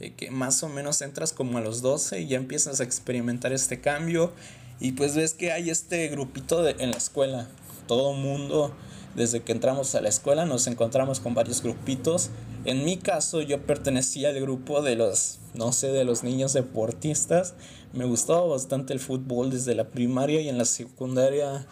eh, 0.00 0.12
que 0.16 0.30
más 0.30 0.62
o 0.62 0.70
menos 0.70 1.02
entras 1.02 1.32
como 1.32 1.58
a 1.58 1.60
los 1.60 1.82
12 1.82 2.20
y 2.20 2.28
ya 2.28 2.38
empiezas 2.38 2.80
a 2.80 2.84
experimentar 2.84 3.52
este 3.52 3.80
cambio 3.80 4.32
y 4.80 4.92
pues 4.92 5.14
ves 5.14 5.34
que 5.34 5.52
hay 5.52 5.70
este 5.70 6.08
grupito 6.08 6.62
de, 6.62 6.76
en 6.78 6.90
la 6.90 6.96
escuela, 6.96 7.48
todo 7.86 8.12
mundo, 8.12 8.72
desde 9.14 9.42
que 9.42 9.52
entramos 9.52 9.94
a 9.94 10.00
la 10.00 10.08
escuela, 10.08 10.44
nos 10.44 10.66
encontramos 10.66 11.20
con 11.20 11.34
varios 11.34 11.62
grupitos. 11.62 12.30
En 12.64 12.84
mi 12.84 12.98
caso, 12.98 13.40
yo 13.40 13.62
pertenecía 13.62 14.28
al 14.28 14.40
grupo 14.40 14.82
de 14.82 14.96
los, 14.96 15.38
no 15.54 15.72
sé, 15.72 15.88
de 15.88 16.04
los 16.04 16.22
niños 16.22 16.52
deportistas. 16.52 17.54
Me 17.92 18.04
gustaba 18.04 18.44
bastante 18.44 18.92
el 18.92 19.00
fútbol 19.00 19.50
desde 19.50 19.74
la 19.74 19.88
primaria 19.88 20.40
y 20.40 20.48
en 20.48 20.58
la 20.58 20.66
secundaria 20.66 21.66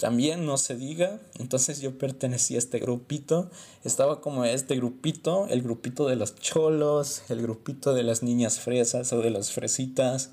también, 0.00 0.46
no 0.46 0.56
se 0.56 0.74
diga. 0.74 1.20
Entonces 1.38 1.80
yo 1.80 1.98
pertenecía 1.98 2.56
a 2.56 2.58
este 2.58 2.78
grupito. 2.78 3.50
Estaba 3.84 4.20
como 4.20 4.44
este 4.44 4.74
grupito, 4.76 5.46
el 5.48 5.62
grupito 5.62 6.08
de 6.08 6.16
los 6.16 6.34
cholos, 6.36 7.22
el 7.28 7.42
grupito 7.42 7.92
de 7.92 8.02
las 8.02 8.22
niñas 8.22 8.58
fresas 8.58 9.12
o 9.12 9.20
de 9.20 9.30
las 9.30 9.52
fresitas, 9.52 10.30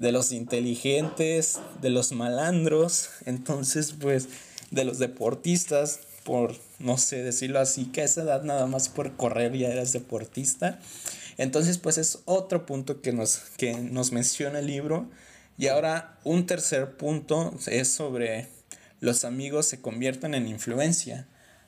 de 0.00 0.10
los 0.10 0.32
inteligentes, 0.32 1.60
de 1.80 1.90
los 1.90 2.10
malandros. 2.10 3.10
Entonces, 3.26 3.94
pues 4.00 4.28
de 4.72 4.84
los 4.84 4.98
deportistas, 4.98 6.00
por 6.24 6.56
no 6.78 6.98
sé 6.98 7.22
decirlo 7.22 7.60
así, 7.60 7.86
que 7.86 8.00
a 8.00 8.04
esa 8.04 8.22
edad 8.22 8.42
nada 8.42 8.66
más 8.66 8.88
por 8.88 9.16
correr 9.16 9.56
ya 9.56 9.68
eras 9.68 9.92
deportista. 9.92 10.80
Entonces, 11.38 11.78
pues 11.78 11.98
es 11.98 12.20
otro 12.24 12.66
punto 12.66 13.00
que 13.00 13.12
nos, 13.12 13.38
que 13.56 13.74
nos 13.74 14.10
menciona 14.10 14.58
el 14.58 14.66
libro. 14.66 15.08
Y 15.56 15.68
ahora 15.68 16.18
un 16.24 16.46
tercer 16.46 16.96
punto 16.96 17.54
es 17.66 17.88
sobre 17.88 18.48
los 19.00 19.24
amigos 19.24 19.66
se 19.66 19.80
convierten 19.80 20.34
en 20.34 20.48
influencia. 20.48 21.26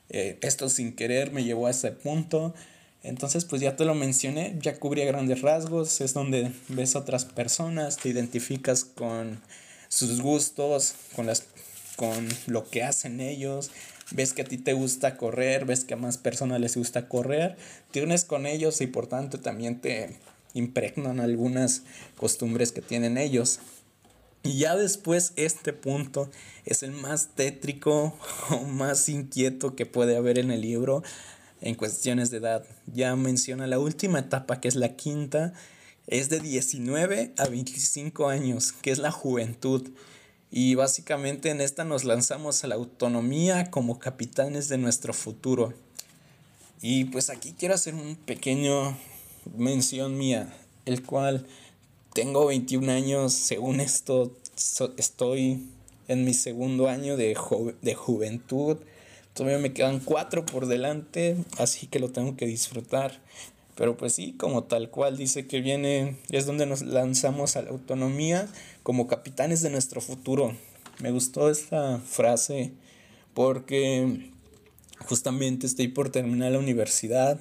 Eh, 0.09 0.37
esto 0.41 0.69
sin 0.69 0.95
querer 0.95 1.31
me 1.31 1.43
llevó 1.43 1.67
a 1.67 1.71
ese 1.71 1.91
punto. 1.91 2.53
Entonces, 3.03 3.43
pues 3.43 3.61
ya 3.61 3.75
te 3.75 3.83
lo 3.83 3.95
mencioné, 3.95 4.57
ya 4.61 4.79
cubría 4.79 5.05
grandes 5.05 5.41
rasgos, 5.41 5.99
es 5.99 6.13
donde 6.13 6.51
ves 6.69 6.95
a 6.95 6.99
otras 6.99 7.25
personas, 7.25 7.97
te 7.97 8.09
identificas 8.09 8.85
con 8.85 9.41
sus 9.89 10.21
gustos, 10.21 10.95
con 11.15 11.27
las 11.27 11.43
con 11.95 12.27
lo 12.47 12.67
que 12.69 12.81
hacen 12.81 13.19
ellos, 13.19 13.69
ves 14.11 14.33
que 14.33 14.41
a 14.41 14.45
ti 14.45 14.57
te 14.57 14.73
gusta 14.73 15.17
correr, 15.17 15.65
ves 15.65 15.85
que 15.85 15.93
a 15.93 15.97
más 15.97 16.17
personas 16.17 16.59
les 16.59 16.75
gusta 16.75 17.07
correr, 17.07 17.57
te 17.91 18.01
unes 18.01 18.25
con 18.25 18.45
ellos 18.45 18.81
y 18.81 18.87
por 18.87 19.07
tanto 19.07 19.39
también 19.39 19.79
te 19.79 20.17
impregnan 20.53 21.19
algunas 21.19 21.83
costumbres 22.17 22.71
que 22.71 22.81
tienen 22.81 23.17
ellos. 23.17 23.59
Y 24.43 24.57
ya 24.59 24.75
después 24.75 25.33
este 25.35 25.71
punto 25.71 26.29
es 26.65 26.83
el 26.83 26.91
más 26.91 27.29
tétrico 27.35 28.17
o 28.49 28.63
más 28.63 29.07
inquieto 29.09 29.75
que 29.75 29.85
puede 29.85 30.17
haber 30.17 30.39
en 30.39 30.51
el 30.51 30.61
libro 30.61 31.03
en 31.63 31.75
cuestiones 31.75 32.29
de 32.29 32.37
edad. 32.37 32.65
Ya 32.93 33.15
menciona 33.15 33.65
la 33.67 33.79
última 33.79 34.19
etapa 34.19 34.59
que 34.59 34.67
es 34.67 34.75
la 34.75 34.95
quinta, 34.95 35.53
es 36.07 36.29
de 36.29 36.41
19 36.41 37.33
a 37.37 37.47
25 37.47 38.27
años, 38.27 38.73
que 38.73 38.91
es 38.91 38.99
la 38.99 39.11
juventud. 39.11 39.89
Y 40.51 40.75
básicamente 40.75 41.49
en 41.49 41.61
esta 41.61 41.85
nos 41.85 42.03
lanzamos 42.03 42.63
a 42.63 42.67
la 42.67 42.75
autonomía 42.75 43.71
como 43.71 43.97
capitanes 43.97 44.67
de 44.67 44.77
nuestro 44.77 45.13
futuro. 45.13 45.73
Y 46.81 47.05
pues 47.05 47.29
aquí 47.29 47.55
quiero 47.57 47.75
hacer 47.75 47.95
un 47.95 48.17
pequeño 48.17 48.97
mención 49.57 50.17
mía, 50.17 50.53
el 50.85 51.01
cual 51.01 51.47
tengo 52.13 52.45
21 52.45 52.91
años, 52.91 53.33
según 53.33 53.79
esto 53.79 54.35
estoy 54.97 55.65
en 56.09 56.25
mi 56.25 56.33
segundo 56.33 56.89
año 56.89 57.15
de, 57.15 57.37
de 57.81 57.95
juventud. 57.95 58.77
Todavía 59.33 59.57
me 59.57 59.73
quedan 59.73 59.99
cuatro 59.99 60.45
por 60.45 60.67
delante, 60.67 61.37
así 61.57 61.87
que 61.87 61.99
lo 61.99 62.09
tengo 62.09 62.35
que 62.35 62.45
disfrutar. 62.45 63.19
Pero 63.75 63.97
pues 63.97 64.13
sí, 64.13 64.33
como 64.33 64.63
tal 64.65 64.89
cual 64.89 65.17
dice 65.17 65.47
que 65.47 65.61
viene, 65.61 66.17
es 66.29 66.45
donde 66.45 66.65
nos 66.65 66.83
lanzamos 66.83 67.55
a 67.55 67.63
la 67.63 67.71
autonomía 67.71 68.47
como 68.83 69.07
capitanes 69.07 69.61
de 69.61 69.71
nuestro 69.71 70.01
futuro. 70.01 70.55
Me 70.99 71.11
gustó 71.11 71.49
esta 71.49 71.99
frase 71.99 72.71
porque 73.33 74.29
justamente 75.07 75.65
estoy 75.65 75.87
por 75.87 76.11
terminar 76.11 76.51
la 76.51 76.59
universidad 76.59 77.39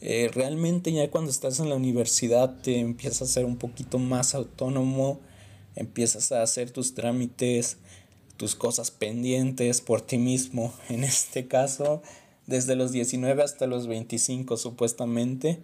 eh, 0.00 0.30
realmente 0.32 0.92
ya 0.92 1.10
cuando 1.10 1.30
estás 1.30 1.58
en 1.58 1.70
la 1.70 1.74
universidad 1.74 2.56
te 2.62 2.78
empiezas 2.78 3.22
a 3.22 3.32
ser 3.32 3.44
un 3.46 3.56
poquito 3.56 3.98
más 3.98 4.34
autónomo, 4.34 5.20
empiezas 5.74 6.32
a 6.32 6.42
hacer 6.42 6.70
tus 6.70 6.94
trámites, 6.94 7.78
tus 8.36 8.54
cosas 8.54 8.90
pendientes 8.90 9.80
por 9.80 10.00
ti 10.00 10.18
mismo. 10.18 10.72
En 10.88 11.04
este 11.04 11.46
caso, 11.46 12.02
desde 12.46 12.76
los 12.76 12.92
19 12.92 13.42
hasta 13.42 13.66
los 13.66 13.86
25 13.86 14.56
supuestamente, 14.56 15.58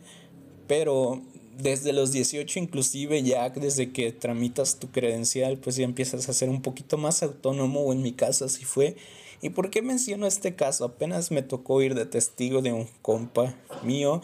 pero 0.67 1.23
desde 1.59 1.93
los 1.93 2.13
18 2.13 2.59
inclusive 2.59 3.23
ya 3.23 3.51
desde 3.51 3.93
que 3.93 4.13
tramitas 4.13 4.79
tu 4.79 4.91
credencial, 4.91 5.59
pues 5.59 5.77
ya 5.77 5.85
empiezas 5.85 6.29
a 6.29 6.33
ser 6.33 6.49
un 6.49 6.63
poquito 6.63 6.97
más 6.97 7.23
autónomo, 7.23 7.81
o 7.81 7.93
en 7.93 8.03
mi 8.03 8.13
caso 8.13 8.47
así 8.47 8.65
fue 8.65 8.97
¿Y 9.43 9.51
por 9.51 9.71
qué 9.71 9.83
menciono 9.83 10.29
este 10.29 10.55
caso? 10.55 10.85
Apenas 10.85 11.33
me 11.33 11.43
tocó 11.43 11.83
ir 11.83 11.97
de 11.97 12.07
testigo 12.07 12.63
de 12.63 12.73
un 12.73 12.89
compa 13.03 13.57
mío 13.83 14.23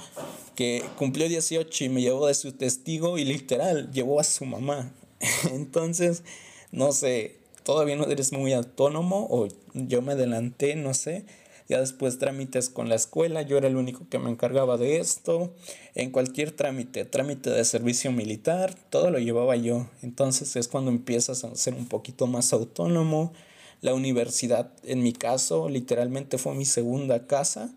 que 0.55 0.85
cumplió 0.97 1.29
18 1.29 1.85
y 1.85 1.89
me 1.89 2.03
llevó 2.03 2.29
de 2.29 2.35
su 2.35 2.53
testigo 2.53 3.19
y 3.19 3.25
literal 3.25 3.91
llevó 3.91 4.21
a 4.21 4.25
su 4.25 4.45
mamá. 4.45 4.95
Entonces, 5.53 6.23
no 6.71 6.93
sé, 6.93 7.38
todavía 7.69 7.97
no 7.97 8.07
eres 8.07 8.33
muy 8.33 8.55
autónomo 8.55 9.27
o 9.29 9.47
yo 9.75 10.01
me 10.01 10.13
adelanté, 10.13 10.75
no 10.75 10.95
sé. 10.95 11.27
Ya 11.69 11.81
después 11.81 12.17
trámites 12.17 12.71
con 12.71 12.89
la 12.89 12.95
escuela, 12.95 13.43
yo 13.43 13.59
era 13.59 13.69
el 13.69 13.77
único 13.77 14.09
que 14.09 14.19
me 14.19 14.31
encargaba 14.31 14.79
de 14.79 15.01
esto. 15.01 15.53
En 15.95 16.11
cualquier 16.11 16.51
trámite, 16.51 17.05
trámite 17.05 17.51
de 17.51 17.63
servicio 17.67 18.11
militar, 18.11 18.75
todo 18.89 19.11
lo 19.11 19.19
llevaba 19.19 19.55
yo. 19.55 19.87
Entonces 20.01 20.57
es 20.57 20.67
cuando 20.67 20.91
empiezas 20.91 21.45
a 21.45 21.55
ser 21.57 21.75
un 21.75 21.87
poquito 21.87 22.27
más 22.27 22.55
autónomo 22.55 23.35
la 23.83 23.93
universidad, 23.93 24.73
en 24.83 25.03
mi 25.03 25.13
caso, 25.13 25.69
literalmente 25.69 26.39
fue 26.39 26.55
mi 26.55 26.65
segunda 26.65 27.27
casa. 27.27 27.71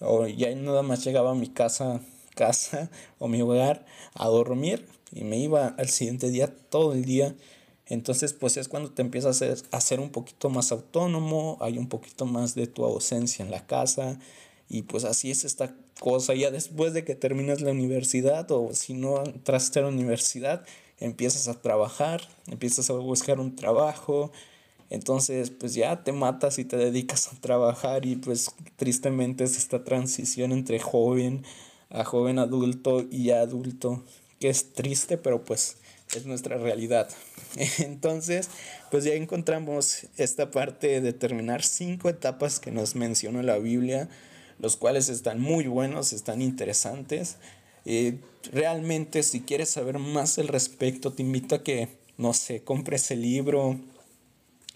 O 0.00 0.26
ya 0.26 0.54
nada 0.54 0.82
más 0.82 1.04
llegaba 1.04 1.32
a 1.32 1.34
mi 1.34 1.48
casa, 1.48 2.00
casa 2.34 2.90
o 3.18 3.28
mi 3.28 3.42
hogar 3.42 3.84
a 4.14 4.26
dormir 4.26 4.86
y 5.12 5.24
me 5.24 5.38
iba 5.38 5.66
al 5.66 5.90
siguiente 5.90 6.30
día 6.30 6.48
todo 6.70 6.94
el 6.94 7.04
día. 7.04 7.34
Entonces, 7.86 8.32
pues 8.32 8.56
es 8.56 8.68
cuando 8.68 8.90
te 8.90 9.02
empiezas 9.02 9.42
a 9.42 9.80
ser, 9.80 10.00
un 10.00 10.10
poquito 10.10 10.48
más 10.50 10.72
autónomo, 10.72 11.58
hay 11.60 11.78
un 11.78 11.88
poquito 11.88 12.24
más 12.26 12.54
de 12.54 12.66
tu 12.66 12.84
ausencia 12.84 13.44
en 13.44 13.50
la 13.50 13.66
casa 13.66 14.18
y 14.68 14.82
pues 14.82 15.04
así 15.04 15.30
es 15.30 15.44
esta 15.44 15.74
cosa. 16.00 16.34
Ya 16.34 16.50
después 16.50 16.94
de 16.94 17.04
que 17.04 17.14
terminas 17.14 17.60
la 17.60 17.72
universidad 17.72 18.50
o 18.50 18.72
si 18.72 18.94
no 18.94 19.22
entraste 19.24 19.80
a 19.80 19.82
la 19.82 19.88
universidad, 19.88 20.64
empiezas 20.98 21.48
a 21.48 21.60
trabajar, 21.60 22.22
empiezas 22.46 22.88
a 22.88 22.94
buscar 22.94 23.38
un 23.40 23.54
trabajo, 23.56 24.32
entonces, 24.90 25.50
pues 25.50 25.74
ya 25.74 26.04
te 26.04 26.12
matas 26.12 26.58
y 26.58 26.64
te 26.64 26.76
dedicas 26.76 27.32
a 27.32 27.40
trabajar 27.40 28.06
y 28.06 28.16
pues 28.16 28.50
tristemente 28.76 29.44
es 29.44 29.56
esta 29.56 29.82
transición 29.82 30.52
entre 30.52 30.78
joven 30.78 31.44
a 31.90 32.04
joven 32.04 32.38
adulto 32.38 33.04
y 33.10 33.30
adulto, 33.30 34.02
que 34.40 34.48
es 34.48 34.72
triste, 34.72 35.16
pero 35.16 35.44
pues 35.44 35.76
es 36.14 36.26
nuestra 36.26 36.56
realidad. 36.58 37.08
Entonces, 37.78 38.48
pues 38.90 39.04
ya 39.04 39.14
encontramos 39.14 40.06
esta 40.16 40.50
parte 40.50 40.88
de 40.88 41.00
determinar 41.00 41.62
cinco 41.62 42.08
etapas 42.08 42.60
que 42.60 42.70
nos 42.70 42.94
menciona 42.94 43.42
la 43.42 43.58
Biblia, 43.58 44.08
los 44.58 44.76
cuales 44.76 45.08
están 45.08 45.40
muy 45.40 45.66
buenos, 45.66 46.12
están 46.12 46.42
interesantes. 46.42 47.36
Eh, 47.84 48.18
realmente, 48.52 49.22
si 49.22 49.40
quieres 49.40 49.70
saber 49.70 49.98
más 49.98 50.38
al 50.38 50.48
respecto, 50.48 51.12
te 51.12 51.22
invito 51.22 51.54
a 51.54 51.62
que, 51.62 51.88
no 52.16 52.32
sé, 52.32 52.62
compres 52.62 53.10
el 53.10 53.22
libro, 53.22 53.78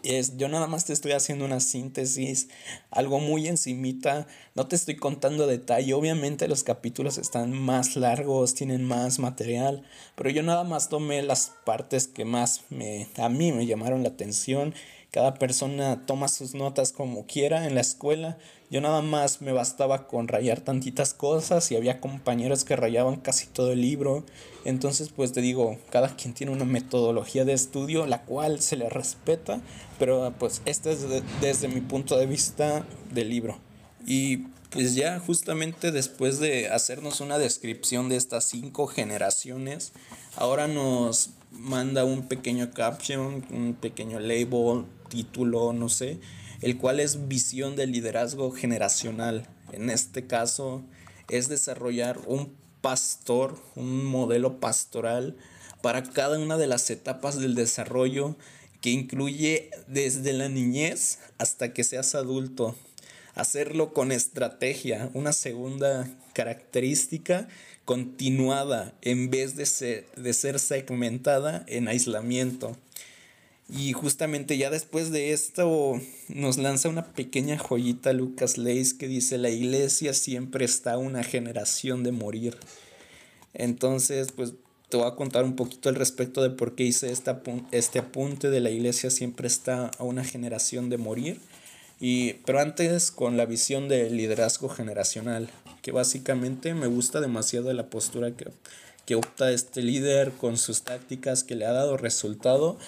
es, 0.02 0.36
yo 0.36 0.48
nada 0.48 0.66
más 0.66 0.84
te 0.84 0.92
estoy 0.92 1.12
haciendo 1.12 1.44
una 1.44 1.60
síntesis, 1.60 2.48
algo 2.90 3.20
muy 3.20 3.48
encimita, 3.48 4.26
no 4.54 4.66
te 4.66 4.76
estoy 4.76 4.96
contando 4.96 5.46
detalle, 5.46 5.94
obviamente 5.94 6.48
los 6.48 6.62
capítulos 6.64 7.18
están 7.18 7.52
más 7.52 7.96
largos, 7.96 8.54
tienen 8.54 8.84
más 8.84 9.18
material, 9.18 9.84
pero 10.14 10.30
yo 10.30 10.42
nada 10.42 10.64
más 10.64 10.88
tomé 10.88 11.22
las 11.22 11.52
partes 11.64 12.08
que 12.08 12.24
más 12.24 12.62
me, 12.70 13.08
a 13.16 13.28
mí 13.28 13.52
me 13.52 13.66
llamaron 13.66 14.02
la 14.02 14.10
atención 14.10 14.74
cada 15.10 15.34
persona 15.34 16.04
toma 16.04 16.28
sus 16.28 16.54
notas 16.54 16.92
como 16.92 17.26
quiera 17.26 17.66
en 17.66 17.74
la 17.74 17.80
escuela. 17.80 18.36
Yo 18.70 18.82
nada 18.82 19.00
más 19.00 19.40
me 19.40 19.52
bastaba 19.52 20.06
con 20.06 20.28
rayar 20.28 20.60
tantitas 20.60 21.14
cosas 21.14 21.70
y 21.72 21.76
había 21.76 22.00
compañeros 22.00 22.64
que 22.64 22.76
rayaban 22.76 23.16
casi 23.16 23.46
todo 23.46 23.72
el 23.72 23.80
libro. 23.80 24.24
Entonces, 24.66 25.08
pues 25.08 25.32
te 25.32 25.40
digo, 25.40 25.78
cada 25.90 26.14
quien 26.16 26.34
tiene 26.34 26.52
una 26.52 26.66
metodología 26.66 27.46
de 27.46 27.54
estudio, 27.54 28.06
la 28.06 28.24
cual 28.24 28.60
se 28.60 28.76
le 28.76 28.90
respeta, 28.90 29.62
pero 29.98 30.34
pues 30.38 30.60
este 30.66 30.92
es 30.92 31.06
desde 31.40 31.68
mi 31.68 31.80
punto 31.80 32.18
de 32.18 32.26
vista 32.26 32.84
del 33.10 33.30
libro. 33.30 33.58
Y 34.06 34.48
pues 34.70 34.94
ya 34.94 35.18
justamente 35.18 35.90
después 35.90 36.38
de 36.38 36.68
hacernos 36.68 37.20
una 37.20 37.38
descripción 37.38 38.10
de 38.10 38.16
estas 38.16 38.44
cinco 38.44 38.86
generaciones, 38.86 39.92
ahora 40.36 40.68
nos 40.68 41.30
manda 41.50 42.04
un 42.04 42.28
pequeño 42.28 42.70
caption, 42.72 43.46
un 43.50 43.74
pequeño 43.80 44.20
label, 44.20 44.84
título, 45.08 45.72
no 45.72 45.88
sé, 45.88 46.20
el 46.60 46.76
cual 46.76 47.00
es 47.00 47.28
visión 47.28 47.76
de 47.76 47.86
liderazgo 47.86 48.50
generacional. 48.50 49.46
En 49.72 49.90
este 49.90 50.26
caso 50.26 50.84
es 51.28 51.48
desarrollar 51.48 52.18
un 52.26 52.54
pastor, 52.80 53.58
un 53.76 54.04
modelo 54.04 54.60
pastoral 54.60 55.36
para 55.82 56.02
cada 56.02 56.38
una 56.38 56.56
de 56.56 56.66
las 56.66 56.90
etapas 56.90 57.38
del 57.38 57.54
desarrollo 57.54 58.36
que 58.80 58.90
incluye 58.90 59.70
desde 59.86 60.32
la 60.32 60.48
niñez 60.48 61.18
hasta 61.38 61.72
que 61.72 61.84
seas 61.84 62.14
adulto. 62.14 62.76
Hacerlo 63.34 63.92
con 63.92 64.10
estrategia, 64.10 65.10
una 65.14 65.32
segunda 65.32 66.08
característica 66.32 67.48
continuada 67.84 68.94
en 69.02 69.30
vez 69.30 69.56
de 69.56 69.66
ser, 69.66 70.06
de 70.16 70.32
ser 70.32 70.58
segmentada 70.58 71.64
en 71.68 71.88
aislamiento. 71.88 72.76
Y 73.68 73.92
justamente 73.92 74.56
ya 74.56 74.70
después 74.70 75.10
de 75.10 75.32
esto 75.32 76.00
nos 76.28 76.56
lanza 76.56 76.88
una 76.88 77.12
pequeña 77.12 77.58
joyita 77.58 78.14
Lucas 78.14 78.56
Leis 78.56 78.94
que 78.94 79.08
dice 79.08 79.36
la 79.36 79.50
iglesia 79.50 80.14
siempre 80.14 80.64
está 80.64 80.96
una 80.96 81.22
generación 81.22 82.02
de 82.02 82.12
morir. 82.12 82.56
Entonces, 83.52 84.32
pues 84.32 84.54
te 84.88 84.96
voy 84.96 85.06
a 85.06 85.16
contar 85.16 85.44
un 85.44 85.54
poquito 85.54 85.90
al 85.90 85.96
respecto 85.96 86.42
de 86.42 86.48
por 86.48 86.74
qué 86.74 86.84
hice 86.84 87.12
esta, 87.12 87.42
este 87.70 87.98
apunte 87.98 88.48
de 88.48 88.60
la 88.60 88.70
iglesia 88.70 89.10
siempre 89.10 89.46
está 89.46 89.90
a 89.98 90.04
una 90.04 90.24
generación 90.24 90.88
de 90.88 90.96
morir. 90.96 91.38
Y, 92.00 92.34
pero 92.46 92.60
antes 92.60 93.10
con 93.10 93.36
la 93.36 93.44
visión 93.44 93.88
del 93.88 94.16
liderazgo 94.16 94.70
generacional, 94.70 95.50
que 95.82 95.92
básicamente 95.92 96.72
me 96.72 96.86
gusta 96.86 97.20
demasiado 97.20 97.70
la 97.74 97.90
postura 97.90 98.30
que, 98.30 98.46
que 99.04 99.14
opta 99.14 99.50
este 99.50 99.82
líder 99.82 100.32
con 100.32 100.56
sus 100.56 100.82
tácticas 100.82 101.44
que 101.44 101.56
le 101.56 101.66
ha 101.66 101.72
dado 101.72 101.98
resultado 101.98 102.78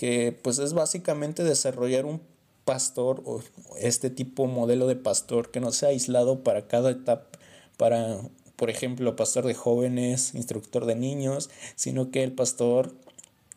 que 0.00 0.32
pues 0.32 0.58
es 0.58 0.72
básicamente 0.72 1.44
desarrollar 1.44 2.06
un 2.06 2.22
pastor 2.64 3.22
o 3.26 3.42
este 3.78 4.08
tipo 4.08 4.46
modelo 4.46 4.86
de 4.86 4.96
pastor 4.96 5.50
que 5.50 5.60
no 5.60 5.72
sea 5.72 5.90
aislado 5.90 6.42
para 6.42 6.66
cada 6.66 6.90
etapa, 6.90 7.38
para, 7.76 8.18
por 8.56 8.70
ejemplo, 8.70 9.14
pastor 9.14 9.44
de 9.44 9.52
jóvenes, 9.52 10.34
instructor 10.34 10.86
de 10.86 10.94
niños, 10.94 11.50
sino 11.76 12.10
que 12.10 12.22
el 12.22 12.32
pastor 12.32 12.94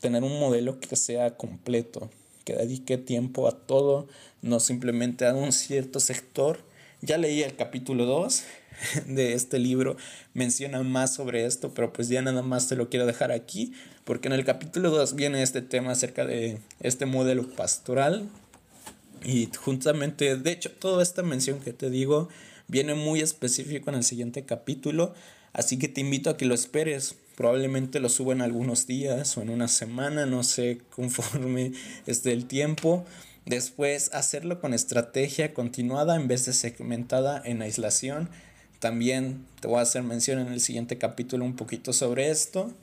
tener 0.01 0.21
un 0.21 0.37
modelo 0.37 0.81
que 0.81 0.97
sea 0.97 1.37
completo, 1.37 2.09
que 2.43 2.57
dedique 2.57 2.97
tiempo 2.97 3.47
a 3.47 3.53
todo, 3.53 4.09
no 4.41 4.59
simplemente 4.59 5.25
a 5.25 5.33
un 5.33 5.53
cierto 5.53 6.01
sector. 6.01 6.59
Ya 6.99 7.17
leí 7.17 7.41
el 7.41 7.55
capítulo 7.55 8.03
2 8.03 8.43
de 9.07 9.31
este 9.31 9.59
libro, 9.59 9.95
menciona 10.33 10.83
más 10.83 11.13
sobre 11.13 11.45
esto, 11.45 11.73
pero 11.73 11.93
pues 11.93 12.09
ya 12.09 12.21
nada 12.21 12.41
más 12.41 12.67
te 12.67 12.75
lo 12.75 12.89
quiero 12.89 13.05
dejar 13.05 13.31
aquí, 13.31 13.71
porque 14.05 14.27
en 14.27 14.33
el 14.33 14.43
capítulo 14.43 14.89
2 14.89 15.15
viene 15.15 15.43
este 15.43 15.61
tema 15.61 15.91
acerca 15.91 16.25
de 16.25 16.59
este 16.81 17.05
modelo 17.05 17.47
pastoral. 17.49 18.29
Y 19.23 19.49
juntamente, 19.57 20.35
de 20.35 20.51
hecho, 20.51 20.71
toda 20.71 21.01
esta 21.01 21.23
mención 21.23 21.59
que 21.59 21.71
te 21.71 21.89
digo 21.89 22.27
viene 22.67 22.95
muy 22.95 23.21
específico 23.21 23.89
en 23.89 23.97
el 23.97 24.03
siguiente 24.03 24.43
capítulo, 24.43 25.13
así 25.53 25.77
que 25.77 25.87
te 25.87 26.01
invito 26.01 26.29
a 26.29 26.37
que 26.37 26.45
lo 26.45 26.53
esperes. 26.53 27.15
Probablemente 27.35 27.99
lo 27.99 28.09
suba 28.09 28.33
en 28.33 28.41
algunos 28.41 28.85
días 28.85 29.37
o 29.37 29.41
en 29.41 29.49
una 29.49 29.67
semana, 29.67 30.25
no 30.25 30.43
sé, 30.43 30.81
conforme 30.89 31.71
esté 32.05 32.33
el 32.33 32.45
tiempo. 32.45 33.05
Después 33.45 34.13
hacerlo 34.13 34.59
con 34.61 34.73
estrategia 34.73 35.53
continuada 35.53 36.15
en 36.15 36.27
vez 36.27 36.45
de 36.45 36.53
segmentada 36.53 37.41
en 37.43 37.61
aislación. 37.61 38.29
También 38.79 39.45
te 39.61 39.67
voy 39.67 39.79
a 39.79 39.81
hacer 39.81 40.03
mención 40.03 40.39
en 40.39 40.51
el 40.51 40.59
siguiente 40.59 40.97
capítulo 40.97 41.45
un 41.45 41.55
poquito 41.55 41.93
sobre 41.93 42.29
esto. 42.29 42.73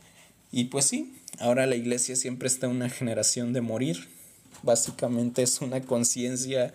Y 0.52 0.64
pues 0.64 0.86
sí, 0.86 1.14
ahora 1.38 1.66
la 1.66 1.76
iglesia 1.76 2.16
siempre 2.16 2.48
está 2.48 2.66
en 2.66 2.72
una 2.72 2.90
generación 2.90 3.52
de 3.52 3.60
morir. 3.60 4.08
Básicamente 4.62 5.42
es 5.42 5.60
una 5.60 5.80
conciencia 5.80 6.72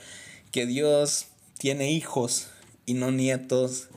que 0.51 0.65
Dios 0.65 1.27
tiene 1.57 1.91
hijos 1.91 2.47
y 2.85 2.93
no 2.93 3.11
nietos. 3.11 3.89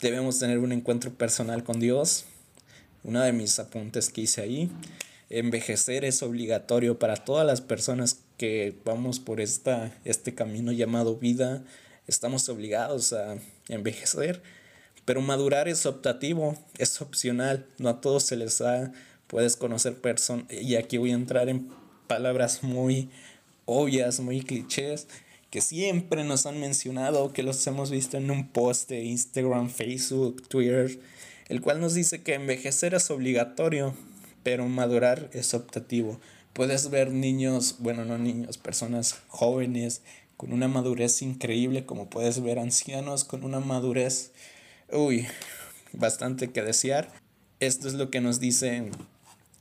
Debemos 0.00 0.38
tener 0.38 0.58
un 0.58 0.72
encuentro 0.72 1.12
personal 1.12 1.64
con 1.64 1.80
Dios 1.80 2.26
uno 3.04 3.22
de 3.22 3.32
mis 3.32 3.58
apuntes 3.58 4.10
que 4.10 4.22
hice 4.22 4.42
ahí. 4.42 4.70
Envejecer 5.28 6.04
es 6.04 6.22
obligatorio 6.22 6.98
para 6.98 7.16
todas 7.16 7.46
las 7.46 7.60
personas 7.60 8.20
que 8.36 8.76
vamos 8.84 9.20
por 9.20 9.40
esta, 9.40 9.92
este 10.04 10.34
camino 10.34 10.72
llamado 10.72 11.16
vida. 11.16 11.62
Estamos 12.06 12.48
obligados 12.48 13.12
a 13.12 13.38
envejecer, 13.68 14.42
pero 15.10 15.22
madurar 15.22 15.66
es 15.66 15.86
optativo, 15.86 16.56
es 16.78 17.02
opcional. 17.02 17.66
No 17.78 17.88
a 17.88 18.00
todos 18.00 18.22
se 18.22 18.36
les 18.36 18.58
da. 18.58 18.92
Puedes 19.26 19.56
conocer 19.56 20.00
personas, 20.00 20.46
y 20.52 20.76
aquí 20.76 20.98
voy 20.98 21.10
a 21.10 21.14
entrar 21.14 21.48
en 21.48 21.68
palabras 22.06 22.62
muy 22.62 23.10
obvias, 23.64 24.20
muy 24.20 24.42
clichés, 24.42 25.08
que 25.50 25.62
siempre 25.62 26.22
nos 26.22 26.46
han 26.46 26.60
mencionado, 26.60 27.32
que 27.32 27.42
los 27.42 27.66
hemos 27.66 27.90
visto 27.90 28.18
en 28.18 28.30
un 28.30 28.46
post 28.50 28.88
de 28.88 29.02
Instagram, 29.02 29.68
Facebook, 29.68 30.46
Twitter 30.46 31.00
el 31.48 31.60
cual 31.60 31.80
nos 31.80 31.94
dice 31.94 32.22
que 32.22 32.34
envejecer 32.34 32.94
es 32.94 33.10
obligatorio, 33.10 33.96
pero 34.44 34.68
madurar 34.68 35.28
es 35.32 35.54
optativo. 35.54 36.20
Puedes 36.52 36.88
ver 36.88 37.10
niños, 37.10 37.78
bueno, 37.80 38.04
no 38.04 38.16
niños, 38.16 38.58
personas 38.58 39.18
jóvenes 39.26 40.02
con 40.36 40.52
una 40.52 40.68
madurez 40.68 41.20
increíble, 41.20 41.84
como 41.84 42.08
puedes 42.08 42.40
ver 42.40 42.60
ancianos 42.60 43.24
con 43.24 43.42
una 43.42 43.58
madurez, 43.58 44.30
uy, 44.92 45.26
bastante 45.92 46.50
que 46.50 46.62
desear. 46.62 47.12
Esto 47.60 47.88
es 47.88 47.94
lo 47.94 48.10
que 48.10 48.20
nos 48.20 48.40
dice 48.40 48.90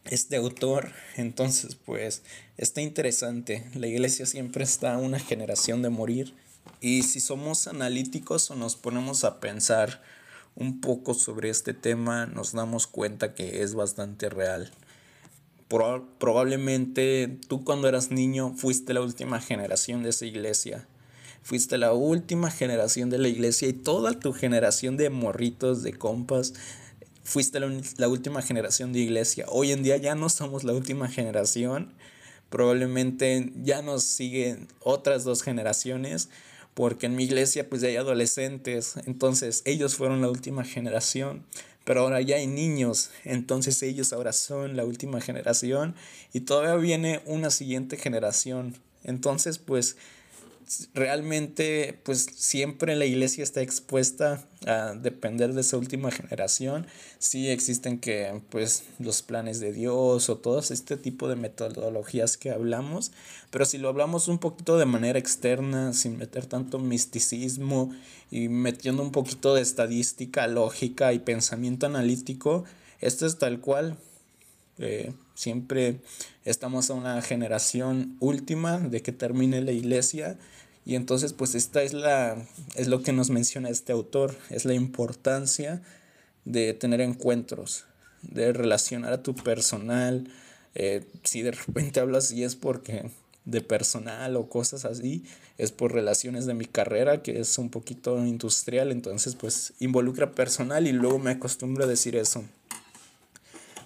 este 0.05 0.37
autor. 0.37 0.91
Entonces, 1.15 1.75
pues, 1.75 2.23
está 2.57 2.81
interesante. 2.81 3.65
La 3.75 3.87
iglesia 3.87 4.25
siempre 4.25 4.63
está 4.63 4.97
una 4.97 5.19
generación 5.19 5.81
de 5.81 5.89
morir. 5.89 6.33
Y 6.81 7.03
si 7.03 7.19
somos 7.19 7.67
analíticos 7.67 8.49
o 8.51 8.55
nos 8.55 8.75
ponemos 8.75 9.23
a 9.23 9.39
pensar, 9.39 10.01
un 10.55 10.81
poco 10.81 11.13
sobre 11.13 11.49
este 11.49 11.73
tema 11.73 12.25
nos 12.25 12.51
damos 12.51 12.87
cuenta 12.87 13.33
que 13.33 13.63
es 13.63 13.75
bastante 13.75 14.29
real. 14.29 14.71
probablemente 16.17 17.39
tú 17.47 17.63
cuando 17.63 17.87
eras 17.87 18.11
niño 18.11 18.53
fuiste 18.55 18.93
la 18.93 19.01
última 19.01 19.39
generación 19.39 20.03
de 20.03 20.09
esa 20.09 20.25
iglesia. 20.25 20.87
Fuiste 21.41 21.77
la 21.77 21.93
última 21.93 22.51
generación 22.51 23.09
de 23.09 23.17
la 23.17 23.27
iglesia 23.27 23.67
y 23.67 23.73
toda 23.73 24.19
tu 24.19 24.33
generación 24.33 24.97
de 24.97 25.09
morritos, 25.09 25.83
de 25.83 25.93
compas, 25.93 26.53
fuiste 27.23 27.59
la, 27.59 27.71
la 27.97 28.07
última 28.07 28.41
generación 28.41 28.93
de 28.93 28.99
iglesia. 28.99 29.45
Hoy 29.49 29.71
en 29.71 29.83
día 29.83 29.97
ya 29.97 30.15
no 30.15 30.29
somos 30.29 30.63
la 30.63 30.73
última 30.73 31.07
generación. 31.07 31.93
Probablemente 32.49 33.51
ya 33.63 33.81
nos 33.81 34.03
siguen 34.03 34.67
otras 34.81 35.23
dos 35.23 35.43
generaciones 35.43 36.29
porque 36.79 37.07
en 37.07 37.15
mi 37.17 37.25
iglesia 37.25 37.67
pues 37.67 37.81
ya 37.81 37.89
hay 37.89 37.97
adolescentes, 37.97 38.95
entonces 39.05 39.63
ellos 39.65 39.95
fueron 39.95 40.21
la 40.21 40.29
última 40.29 40.63
generación, 40.63 41.45
pero 41.83 42.01
ahora 42.01 42.21
ya 42.21 42.37
hay 42.37 42.47
niños, 42.47 43.11
entonces 43.25 43.83
ellos 43.83 44.13
ahora 44.13 44.31
son 44.31 44.77
la 44.77 44.85
última 44.85 45.19
generación 45.19 45.93
y 46.31 46.39
todavía 46.39 46.75
viene 46.75 47.21
una 47.25 47.49
siguiente 47.49 47.97
generación. 47.97 48.75
Entonces 49.03 49.57
pues 49.57 49.97
realmente 50.93 51.99
pues 52.03 52.27
siempre 52.35 52.95
la 52.95 53.05
iglesia 53.05 53.43
está 53.43 53.61
expuesta 53.61 54.45
a 54.67 54.93
depender 54.93 55.53
de 55.53 55.61
esa 55.61 55.77
última 55.77 56.11
generación. 56.11 56.85
Sí 57.17 57.49
existen 57.49 57.99
que 57.99 58.41
pues 58.49 58.83
los 58.99 59.21
planes 59.21 59.59
de 59.59 59.73
Dios 59.73 60.29
o 60.29 60.37
todo 60.37 60.59
este 60.59 60.97
tipo 60.97 61.27
de 61.27 61.35
metodologías 61.35 62.37
que 62.37 62.51
hablamos, 62.51 63.11
pero 63.49 63.65
si 63.65 63.77
lo 63.77 63.89
hablamos 63.89 64.27
un 64.27 64.37
poquito 64.37 64.77
de 64.77 64.85
manera 64.85 65.17
externa, 65.17 65.93
sin 65.93 66.17
meter 66.17 66.45
tanto 66.45 66.77
misticismo 66.77 67.91
y 68.29 68.49
metiendo 68.49 69.01
un 69.01 69.11
poquito 69.11 69.55
de 69.55 69.61
estadística, 69.61 70.47
lógica 70.47 71.13
y 71.13 71.19
pensamiento 71.19 71.87
analítico, 71.87 72.65
esto 73.01 73.25
es 73.25 73.37
tal 73.37 73.59
cual. 73.59 73.97
Eh, 74.77 75.11
siempre 75.39 76.01
estamos 76.43 76.89
a 76.89 76.95
una 76.95 77.21
generación 77.21 78.17
última 78.19 78.77
de 78.77 79.01
que 79.01 79.13
termine 79.13 79.61
la 79.61 79.71
iglesia. 79.71 80.37
Y 80.85 80.95
entonces, 80.95 81.31
pues 81.31 81.55
esta 81.55 81.81
es 81.81 81.93
la 81.93 82.45
es 82.75 82.89
lo 82.89 83.03
que 83.03 83.13
nos 83.13 83.29
menciona 83.29 83.69
este 83.69 83.93
autor, 83.93 84.35
es 84.49 84.65
la 84.65 84.73
importancia 84.73 85.81
de 86.43 86.73
tener 86.73 86.99
encuentros, 86.99 87.85
de 88.21 88.51
relacionar 88.51 89.13
a 89.13 89.23
tu 89.23 89.33
personal. 89.33 90.27
Eh, 90.75 91.05
si 91.23 91.41
de 91.41 91.51
repente 91.51 92.01
hablas 92.01 92.33
y 92.33 92.43
es 92.43 92.55
porque 92.55 93.09
de 93.45 93.61
personal 93.61 94.35
o 94.35 94.49
cosas 94.49 94.83
así, 94.83 95.23
es 95.57 95.71
por 95.71 95.93
relaciones 95.93 96.47
de 96.47 96.53
mi 96.53 96.65
carrera, 96.65 97.23
que 97.23 97.39
es 97.39 97.57
un 97.57 97.69
poquito 97.69 98.25
industrial, 98.25 98.91
entonces 98.91 99.35
pues 99.35 99.73
involucra 99.79 100.33
personal 100.33 100.85
y 100.85 100.91
luego 100.91 101.17
me 101.17 101.31
acostumbro 101.31 101.85
a 101.85 101.87
decir 101.87 102.17
eso, 102.17 102.43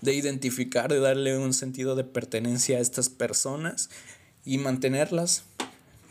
de 0.03 0.13
identificar, 0.13 0.91
de 0.91 0.99
darle 0.99 1.37
un 1.37 1.53
sentido 1.53 1.95
de 1.95 2.03
pertenencia 2.03 2.77
a 2.77 2.81
estas 2.81 3.09
personas 3.09 3.89
y 4.45 4.57
mantenerlas 4.57 5.45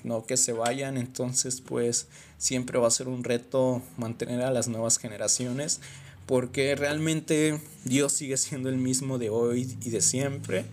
no 0.03 0.27
que 0.27 0.37
se 0.37 0.53
vayan, 0.53 0.97
entonces 0.97 1.61
pues 1.61 2.07
siempre 2.39 2.79
va 2.79 2.89
a 2.89 2.91
ser 2.91 3.07
un 3.07 3.23
reto 3.23 3.83
mantener 3.97 4.43
a 4.43 4.51
las 4.51 4.67
nuevas 4.67 4.99
generaciones 4.99 5.81
porque 6.27 6.75
realmente 6.75 7.61
Dios 7.85 8.13
sigue 8.13 8.37
siendo 8.37 8.69
el 8.69 8.79
mismo 8.79 9.19
de 9.19 9.31
hoy 9.31 9.77
y 9.85 9.91
de 9.91 10.01
siempre, 10.01 10.65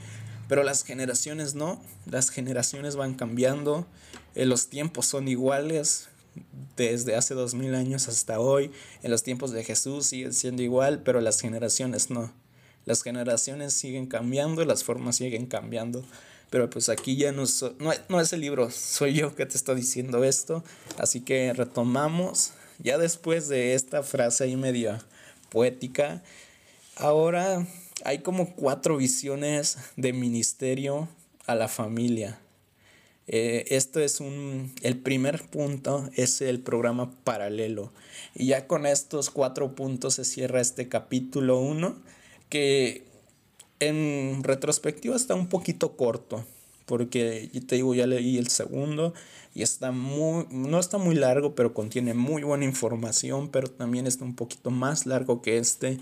pero 0.48 0.64
las 0.64 0.84
generaciones 0.84 1.56
no, 1.56 1.82
las 2.10 2.30
generaciones 2.30 2.96
van 2.96 3.14
cambiando, 3.16 3.86
eh, 4.36 4.46
los 4.46 4.70
tiempos 4.70 5.06
son 5.06 5.28
iguales 5.28 6.08
desde 6.78 7.16
hace 7.16 7.34
dos 7.34 7.54
mil 7.54 7.76
años 7.76 8.08
hasta 8.08 8.40
hoy, 8.40 8.72
en 9.04 9.12
los 9.12 9.24
tiempos 9.24 9.52
de 9.52 9.64
Jesús 9.64 10.06
siguen 10.06 10.34
siendo 10.34 10.64
igual, 10.64 11.04
pero 11.04 11.20
las 11.20 11.42
generaciones 11.42 12.10
no. 12.10 12.32
Las 12.90 13.04
generaciones 13.04 13.74
siguen 13.74 14.08
cambiando, 14.08 14.66
las 14.66 14.84
formas 14.84 15.18
siguen 15.18 15.46
cambiando. 15.46 16.04
Pero 16.50 16.72
pues 16.72 16.90
aquí 16.90 17.18
ya 17.18 17.32
no, 17.32 17.44
no, 18.10 18.20
es 18.20 18.34
el 18.34 18.42
libro, 18.42 18.72
soy 18.72 19.14
yo 19.14 19.36
que 19.36 19.46
te 19.46 19.58
estoy 19.58 19.76
diciendo 19.76 20.24
esto. 20.24 20.64
Así 20.98 21.22
que 21.22 21.54
retomamos, 21.54 22.54
ya 22.80 22.98
después 22.98 23.48
de 23.48 23.76
esta 23.76 24.02
frase 24.02 24.46
ahí 24.46 24.56
media 24.56 25.06
poética, 25.52 26.24
ahora 26.96 27.68
hay 28.06 28.24
como 28.24 28.56
cuatro 28.56 28.98
visiones 28.98 29.78
de 29.96 30.12
ministerio 30.12 31.10
a 31.46 31.54
la 31.54 31.68
familia. 31.68 32.40
Eh, 33.28 33.66
esto 33.70 34.00
es 34.00 34.20
un, 34.20 34.74
el 34.82 34.98
primer 34.98 35.44
punto 35.44 36.10
es 36.16 36.42
el 36.42 36.60
programa 36.60 37.12
paralelo. 37.24 37.94
Y 38.34 38.48
ya 38.48 38.66
con 38.66 38.88
estos 38.88 39.30
cuatro 39.30 39.76
puntos 39.76 40.16
se 40.16 40.26
cierra 40.26 40.60
este 40.60 40.90
capítulo 40.90 41.60
1, 41.60 42.10
que 42.50 43.06
en 43.80 44.44
retrospectiva 44.44 45.16
está 45.16 45.36
un 45.36 45.48
poquito 45.48 45.96
corto, 45.96 46.44
porque 46.86 47.50
te 47.68 47.76
digo, 47.76 47.94
ya 47.96 48.08
leí 48.08 48.38
el 48.38 48.50
segundo 48.50 49.14
y 49.54 49.62
está 49.62 49.92
muy, 49.92 50.48
no 50.52 50.80
está 50.80 50.98
muy 50.98 51.16
largo, 51.16 51.56
pero 51.56 51.74
contiene 51.74 52.14
muy 52.14 52.44
buena 52.44 52.66
información, 52.66 53.50
pero 53.50 53.70
también 53.70 54.08
está 54.08 54.26
un 54.26 54.36
poquito 54.36 54.72
más 54.72 55.06
largo 55.06 55.42
que 55.42 55.58
este. 55.58 56.00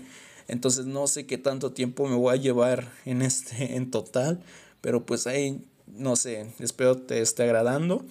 Entonces 0.48 0.86
no 0.86 1.06
sé 1.06 1.26
qué 1.26 1.38
tanto 1.38 1.72
tiempo 1.72 2.08
me 2.08 2.16
voy 2.16 2.34
a 2.34 2.40
llevar 2.40 2.90
en 3.04 3.22
este 3.22 3.74
en 3.76 3.90
total, 3.90 4.40
pero 4.80 5.04
pues 5.04 5.26
ahí 5.26 5.62
no 5.86 6.16
sé, 6.16 6.52
espero 6.58 6.96
te 6.96 7.20
esté 7.20 7.44
agradando. 7.44 8.04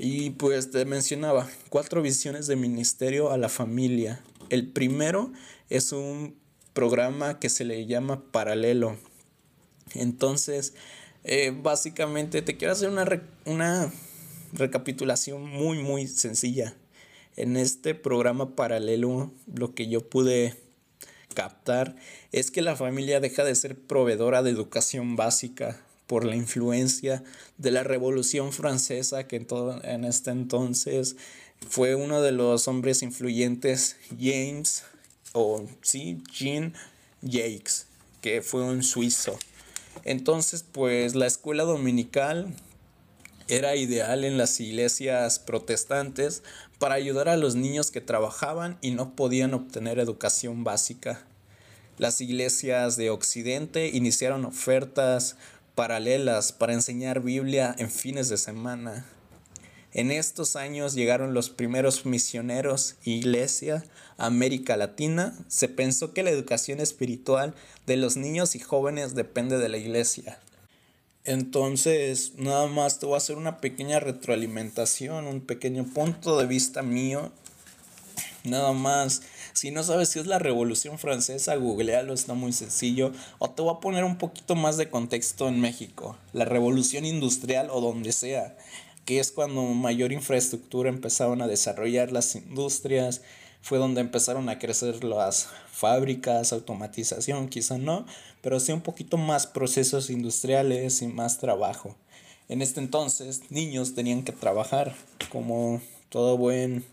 Y 0.00 0.30
pues 0.30 0.70
te 0.70 0.84
mencionaba 0.84 1.48
cuatro 1.70 2.02
visiones 2.02 2.46
de 2.46 2.54
ministerio 2.54 3.32
a 3.32 3.36
la 3.36 3.48
familia. 3.48 4.22
El 4.48 4.68
primero 4.68 5.32
es 5.70 5.90
un 5.90 6.36
programa 6.78 7.38
que 7.40 7.48
se 7.48 7.64
le 7.64 7.86
llama 7.86 8.22
paralelo. 8.30 8.96
Entonces, 9.94 10.74
Eh, 11.24 11.52
básicamente 11.52 12.42
te 12.42 12.56
quiero 12.56 12.72
hacer 12.72 12.88
una, 12.88 13.04
una 13.44 13.92
recapitulación 14.52 15.44
muy, 15.44 15.76
muy 15.82 16.06
sencilla. 16.06 16.74
En 17.36 17.56
este 17.56 17.94
programa 17.94 18.54
paralelo, 18.54 19.32
lo 19.52 19.74
que 19.74 19.88
yo 19.88 20.00
pude 20.08 20.54
captar 21.34 21.96
es 22.32 22.50
que 22.50 22.62
la 22.62 22.76
familia 22.76 23.20
deja 23.20 23.44
de 23.44 23.54
ser 23.54 23.74
proveedora 23.76 24.42
de 24.42 24.50
educación 24.50 25.16
básica 25.16 25.76
por 26.06 26.24
la 26.24 26.36
influencia 26.36 27.22
de 27.58 27.72
la 27.72 27.82
Revolución 27.82 28.52
Francesa, 28.52 29.26
que 29.26 29.36
en, 29.36 29.46
todo, 29.46 29.82
en 29.84 30.04
este 30.04 30.30
entonces 30.30 31.16
fue 31.68 31.94
uno 31.94 32.22
de 32.22 32.32
los 32.32 32.68
hombres 32.68 33.02
influyentes, 33.02 33.96
James, 34.18 34.84
o 35.38 35.66
sí, 35.82 36.22
Jean 36.32 36.74
Jacques, 37.22 37.86
que 38.20 38.42
fue 38.42 38.62
un 38.62 38.82
suizo. 38.82 39.38
Entonces, 40.04 40.64
pues 40.70 41.14
la 41.14 41.26
escuela 41.26 41.64
dominical 41.64 42.54
era 43.48 43.76
ideal 43.76 44.24
en 44.24 44.36
las 44.36 44.60
iglesias 44.60 45.38
protestantes 45.38 46.42
para 46.78 46.94
ayudar 46.94 47.28
a 47.28 47.36
los 47.36 47.54
niños 47.54 47.90
que 47.90 48.00
trabajaban 48.00 48.78
y 48.82 48.90
no 48.90 49.14
podían 49.14 49.54
obtener 49.54 49.98
educación 49.98 50.64
básica. 50.64 51.24
Las 51.96 52.20
iglesias 52.20 52.96
de 52.96 53.10
Occidente 53.10 53.88
iniciaron 53.88 54.44
ofertas 54.44 55.36
paralelas 55.74 56.52
para 56.52 56.74
enseñar 56.74 57.20
Biblia 57.20 57.74
en 57.78 57.90
fines 57.90 58.28
de 58.28 58.36
semana. 58.36 59.06
En 59.92 60.10
estos 60.10 60.56
años 60.56 60.94
llegaron 60.94 61.34
los 61.34 61.48
primeros 61.48 62.04
misioneros 62.04 62.96
iglesia 63.04 63.84
América 64.18 64.76
Latina. 64.76 65.34
Se 65.48 65.68
pensó 65.68 66.12
que 66.12 66.22
la 66.22 66.30
educación 66.30 66.80
espiritual 66.80 67.54
de 67.86 67.96
los 67.96 68.16
niños 68.16 68.54
y 68.54 68.58
jóvenes 68.58 69.14
depende 69.14 69.58
de 69.58 69.68
la 69.68 69.78
iglesia. 69.78 70.38
Entonces, 71.24 72.32
nada 72.36 72.66
más 72.66 72.98
te 72.98 73.06
voy 73.06 73.14
a 73.14 73.18
hacer 73.18 73.36
una 73.36 73.58
pequeña 73.58 74.00
retroalimentación, 74.00 75.26
un 75.26 75.40
pequeño 75.40 75.84
punto 75.84 76.38
de 76.38 76.46
vista 76.46 76.82
mío. 76.82 77.32
Nada 78.44 78.72
más 78.72 79.22
si 79.58 79.72
no 79.72 79.82
sabes 79.82 80.10
si 80.10 80.20
es 80.20 80.26
la 80.28 80.38
Revolución 80.38 81.00
Francesa, 81.00 81.56
googlealo, 81.56 82.14
está 82.14 82.34
muy 82.34 82.52
sencillo. 82.52 83.10
O 83.40 83.50
te 83.50 83.60
voy 83.60 83.74
a 83.74 83.80
poner 83.80 84.04
un 84.04 84.16
poquito 84.16 84.54
más 84.54 84.76
de 84.76 84.88
contexto 84.88 85.48
en 85.48 85.60
México. 85.60 86.16
La 86.32 86.44
Revolución 86.44 87.04
Industrial 87.04 87.68
o 87.72 87.80
donde 87.80 88.12
sea, 88.12 88.56
que 89.08 89.20
es 89.20 89.32
cuando 89.32 89.62
mayor 89.62 90.12
infraestructura 90.12 90.90
empezaron 90.90 91.40
a 91.40 91.46
desarrollar 91.46 92.12
las 92.12 92.34
industrias, 92.34 93.22
fue 93.62 93.78
donde 93.78 94.02
empezaron 94.02 94.50
a 94.50 94.58
crecer 94.58 95.02
las 95.02 95.48
fábricas, 95.72 96.52
automatización, 96.52 97.48
quizá 97.48 97.78
no, 97.78 98.04
pero 98.42 98.60
sí 98.60 98.70
un 98.70 98.82
poquito 98.82 99.16
más 99.16 99.46
procesos 99.46 100.10
industriales 100.10 101.00
y 101.00 101.06
más 101.06 101.38
trabajo. 101.38 101.96
En 102.50 102.60
este 102.60 102.80
entonces, 102.80 103.44
niños 103.48 103.94
tenían 103.94 104.24
que 104.24 104.32
trabajar 104.32 104.94
como 105.32 105.80
todo 106.10 106.36
buen 106.36 106.84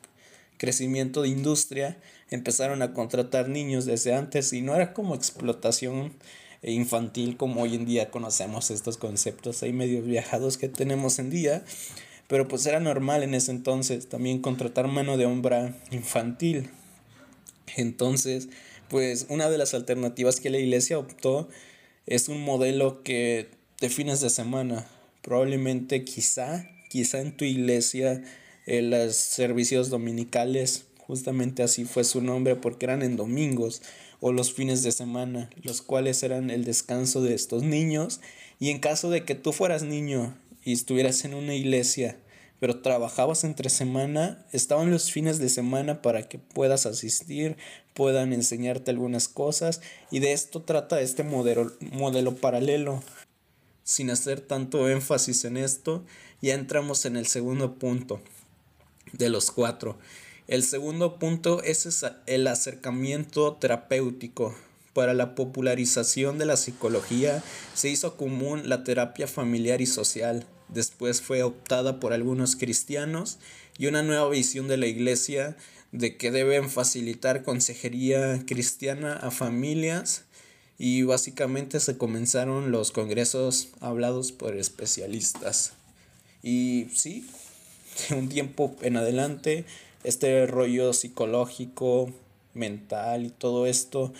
crecimiento 0.58 1.24
de 1.24 1.28
industria, 1.28 1.98
empezaron 2.30 2.82
a 2.82 2.94
contratar 2.94 3.50
niños 3.50 3.84
desde 3.84 4.16
antes 4.16 4.54
y 4.54 4.62
no 4.62 4.74
era 4.74 4.94
como 4.94 5.16
explotación 5.16 6.14
infantil 6.72 7.38
como 7.38 7.62
hoy 7.62 7.76
en 7.76 7.86
día 7.86 8.12
conocemos 8.12 8.72
estos 8.72 8.98
conceptos 8.98 9.64
hay 9.64 9.74
medios 9.74 10.06
viajados 10.06 10.58
que 10.58 10.70
tenemos 10.70 11.20
en 11.20 11.30
día. 11.30 11.64
Pero 12.28 12.48
pues 12.48 12.66
era 12.66 12.80
normal 12.80 13.22
en 13.22 13.36
ese 13.36 13.52
entonces 13.52 14.10
también 14.10 14.42
contratar 14.42 14.88
mano 14.88 15.16
de 15.18 15.28
obra 15.28 15.76
infantil. 15.92 16.70
Entonces 17.76 18.50
pues 18.90 19.28
una 19.30 19.50
de 19.50 19.58
las 19.58 19.74
alternativas 19.74 20.40
que 20.40 20.50
la 20.50 20.58
iglesia 20.58 21.00
optó 21.00 21.50
es 22.06 22.30
un 22.30 22.42
modelo 22.42 23.04
que 23.04 23.50
de 23.82 23.90
fines 23.90 24.22
de 24.22 24.30
semana 24.30 24.88
probablemente 25.22 26.04
quizá 26.04 26.70
quizá 26.96 27.20
en 27.20 27.36
tu 27.36 27.46
iglesia 27.46 28.24
eh, 28.66 28.82
los 28.82 29.18
servicios 29.18 29.90
dominicales, 29.90 30.86
justamente 30.98 31.62
así 31.62 31.84
fue 31.84 32.06
su 32.06 32.22
nombre 32.22 32.56
porque 32.56 32.86
eran 32.86 33.02
en 33.02 33.18
domingos 33.18 33.82
o 34.20 34.32
los 34.32 34.54
fines 34.54 34.84
de 34.84 34.92
semana, 34.92 35.50
los 35.62 35.82
cuales 35.82 36.24
eran 36.24 36.50
el 36.50 36.64
descanso 36.64 37.22
de 37.22 37.34
estos 37.34 37.64
niños. 37.64 38.22
Y 38.60 38.70
en 38.70 38.80
caso 38.80 39.10
de 39.10 39.26
que 39.26 39.36
tú 39.36 39.54
fueras 39.54 39.84
niño 39.84 40.38
y 40.64 40.74
estuvieras 40.74 41.26
en 41.26 41.34
una 41.34 41.54
iglesia, 41.54 42.18
pero 42.60 42.82
trabajabas 42.82 43.44
entre 43.44 43.70
semana, 43.70 44.46
estaban 44.52 44.90
los 44.90 45.12
fines 45.12 45.40
de 45.40 45.50
semana 45.50 46.02
para 46.02 46.28
que 46.28 46.40
puedas 46.40 46.86
asistir, 46.86 47.58
puedan 47.94 48.34
enseñarte 48.34 48.92
algunas 48.92 49.28
cosas. 49.28 49.82
Y 50.10 50.20
de 50.20 50.32
esto 50.34 50.62
trata 50.62 51.02
este 51.02 51.24
modelo, 51.24 51.74
modelo 51.92 52.36
paralelo. 52.36 53.04
Sin 53.84 54.10
hacer 54.10 54.42
tanto 54.42 54.90
énfasis 54.90 55.46
en 55.46 55.58
esto, 55.58 56.04
ya 56.42 56.56
entramos 56.56 57.06
en 57.06 57.18
el 57.18 57.28
segundo 57.28 57.76
punto, 57.76 58.20
de 59.14 59.30
los 59.30 59.52
cuatro. 59.52 59.98
El 60.48 60.62
segundo 60.64 61.18
punto 61.18 61.64
es 61.64 62.06
el 62.28 62.46
acercamiento 62.48 63.54
terapéutico. 63.54 64.56
Para 64.94 65.16
la 65.16 65.34
popularización 65.34 66.38
de 66.38 66.46
la 66.46 66.56
psicología 66.56 67.44
se 67.74 67.90
hizo 67.90 68.16
común 68.16 68.70
la 68.70 68.84
terapia 68.84 69.28
familiar 69.28 69.82
y 69.82 69.88
social. 69.88 70.46
Después 70.70 71.22
fue 71.22 71.42
optada 71.42 72.00
por 72.00 72.14
algunos 72.14 72.56
cristianos 72.56 73.40
y 73.80 73.88
una 73.88 74.04
nueva 74.04 74.30
visión 74.30 74.68
de 74.68 74.78
la 74.78 74.86
iglesia 74.86 75.58
de 75.92 76.16
que 76.16 76.30
deben 76.30 76.70
facilitar 76.70 77.44
consejería 77.44 78.44
cristiana 78.46 79.14
a 79.14 79.32
familias 79.32 80.26
y 80.78 81.04
básicamente 81.04 81.80
se 81.80 81.98
comenzaron 81.98 82.72
los 82.72 82.92
congresos 82.92 83.70
hablados 83.80 84.32
por 84.32 84.56
especialistas. 84.56 85.74
Y 86.44 86.88
sí, 86.94 87.28
un 88.12 88.30
tiempo 88.30 88.76
en 88.82 88.98
adelante, 88.98 89.66
este 90.06 90.46
rollo 90.46 90.94
psicológico, 90.94 92.12
mental 92.54 93.26
y 93.26 93.30
todo 93.30 93.66
esto, 93.68 94.14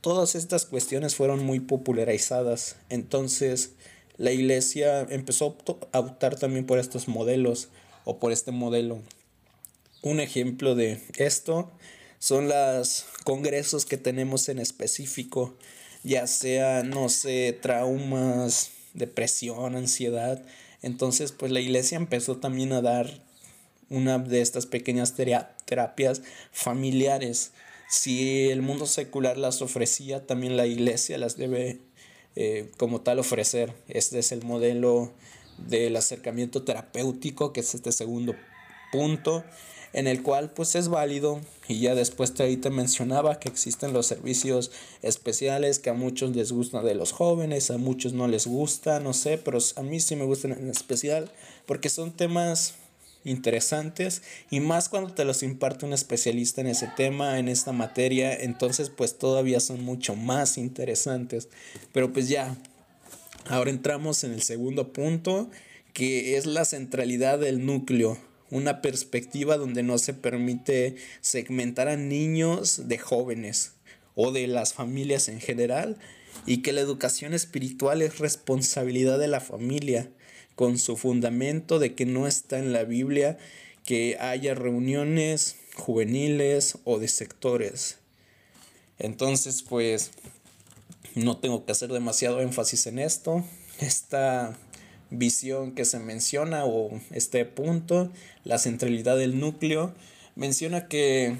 todas 0.00 0.34
estas 0.34 0.64
cuestiones 0.64 1.14
fueron 1.14 1.44
muy 1.44 1.60
popularizadas. 1.60 2.76
Entonces, 2.88 3.72
la 4.16 4.32
iglesia 4.32 5.02
empezó 5.10 5.56
a 5.92 5.98
optar 5.98 6.36
también 6.36 6.66
por 6.66 6.78
estos 6.78 7.08
modelos 7.08 7.68
o 8.04 8.18
por 8.18 8.32
este 8.32 8.52
modelo. 8.52 9.00
Un 10.02 10.20
ejemplo 10.20 10.74
de 10.74 11.00
esto 11.16 11.70
son 12.18 12.48
los 12.48 13.06
congresos 13.24 13.84
que 13.84 13.98
tenemos 13.98 14.48
en 14.48 14.58
específico, 14.58 15.56
ya 16.02 16.26
sea, 16.26 16.82
no 16.82 17.08
sé, 17.08 17.58
traumas, 17.60 18.70
depresión, 18.94 19.76
ansiedad. 19.76 20.42
Entonces, 20.82 21.32
pues 21.32 21.50
la 21.50 21.60
iglesia 21.60 21.96
empezó 21.96 22.36
también 22.36 22.72
a 22.72 22.82
dar 22.82 23.22
una 23.90 24.18
de 24.18 24.40
estas 24.40 24.66
pequeñas 24.66 25.14
terapias 25.14 26.22
familiares. 26.52 27.52
Si 27.88 28.48
el 28.50 28.62
mundo 28.62 28.86
secular 28.86 29.36
las 29.36 29.62
ofrecía, 29.62 30.26
también 30.26 30.56
la 30.56 30.66
iglesia 30.66 31.18
las 31.18 31.36
debe 31.36 31.80
eh, 32.36 32.70
como 32.76 33.00
tal 33.00 33.18
ofrecer. 33.18 33.72
Este 33.88 34.18
es 34.18 34.32
el 34.32 34.42
modelo 34.44 35.12
del 35.58 35.94
acercamiento 35.96 36.62
terapéutico, 36.62 37.52
que 37.52 37.60
es 37.60 37.74
este 37.74 37.92
segundo 37.92 38.34
punto 38.90 39.44
en 39.94 40.08
el 40.08 40.22
cual 40.22 40.50
pues 40.50 40.74
es 40.74 40.88
válido 40.88 41.40
y 41.68 41.80
ya 41.80 41.94
después 41.94 42.34
te, 42.34 42.42
ahí 42.42 42.56
te 42.56 42.68
mencionaba 42.68 43.38
que 43.38 43.48
existen 43.48 43.92
los 43.92 44.06
servicios 44.06 44.72
especiales 45.02 45.78
que 45.78 45.88
a 45.88 45.94
muchos 45.94 46.34
les 46.34 46.50
gustan 46.52 46.84
de 46.84 46.96
los 46.96 47.12
jóvenes, 47.12 47.70
a 47.70 47.78
muchos 47.78 48.12
no 48.12 48.26
les 48.26 48.46
gusta, 48.46 48.98
no 48.98 49.12
sé, 49.12 49.38
pero 49.38 49.58
a 49.76 49.82
mí 49.82 50.00
sí 50.00 50.16
me 50.16 50.24
gustan 50.24 50.52
en 50.52 50.68
especial 50.68 51.30
porque 51.64 51.88
son 51.88 52.12
temas 52.12 52.74
interesantes 53.24 54.22
y 54.50 54.60
más 54.60 54.88
cuando 54.88 55.12
te 55.12 55.24
los 55.24 55.42
imparte 55.42 55.86
un 55.86 55.92
especialista 55.92 56.60
en 56.60 56.68
ese 56.68 56.88
tema, 56.96 57.38
en 57.38 57.48
esta 57.48 57.72
materia, 57.72 58.34
entonces 58.34 58.90
pues 58.90 59.18
todavía 59.18 59.60
son 59.60 59.82
mucho 59.82 60.14
más 60.14 60.58
interesantes. 60.58 61.48
Pero 61.92 62.12
pues 62.12 62.28
ya, 62.28 62.56
ahora 63.46 63.70
entramos 63.70 64.24
en 64.24 64.32
el 64.32 64.42
segundo 64.42 64.92
punto, 64.92 65.50
que 65.92 66.36
es 66.36 66.46
la 66.46 66.64
centralidad 66.64 67.38
del 67.38 67.64
núcleo 67.64 68.18
una 68.50 68.82
perspectiva 68.82 69.56
donde 69.56 69.82
no 69.82 69.98
se 69.98 70.14
permite 70.14 70.94
segmentar 71.20 71.88
a 71.88 71.96
niños 71.96 72.88
de 72.88 72.98
jóvenes 72.98 73.72
o 74.14 74.30
de 74.30 74.46
las 74.46 74.74
familias 74.74 75.28
en 75.28 75.40
general 75.40 75.98
y 76.46 76.58
que 76.62 76.72
la 76.72 76.80
educación 76.80 77.34
espiritual 77.34 78.00
es 78.00 78.20
responsabilidad 78.20 79.18
de 79.18 79.28
la 79.28 79.40
familia 79.40 80.08
con 80.54 80.78
su 80.78 80.96
fundamento 80.96 81.78
de 81.78 81.94
que 81.94 82.06
no 82.06 82.26
está 82.26 82.58
en 82.58 82.72
la 82.72 82.84
Biblia 82.84 83.38
que 83.84 84.16
haya 84.18 84.54
reuniones 84.54 85.56
juveniles 85.74 86.78
o 86.84 86.98
de 86.98 87.08
sectores. 87.08 87.98
Entonces, 88.98 89.62
pues 89.62 90.12
no 91.14 91.36
tengo 91.38 91.64
que 91.64 91.72
hacer 91.72 91.92
demasiado 91.92 92.40
énfasis 92.40 92.86
en 92.86 92.98
esto. 92.98 93.44
Esta 93.80 94.56
visión 95.10 95.72
que 95.72 95.84
se 95.84 95.98
menciona 95.98 96.64
o 96.64 97.00
este 97.10 97.44
punto, 97.44 98.10
la 98.44 98.58
centralidad 98.58 99.16
del 99.16 99.38
núcleo, 99.38 99.94
menciona 100.36 100.88
que 100.88 101.36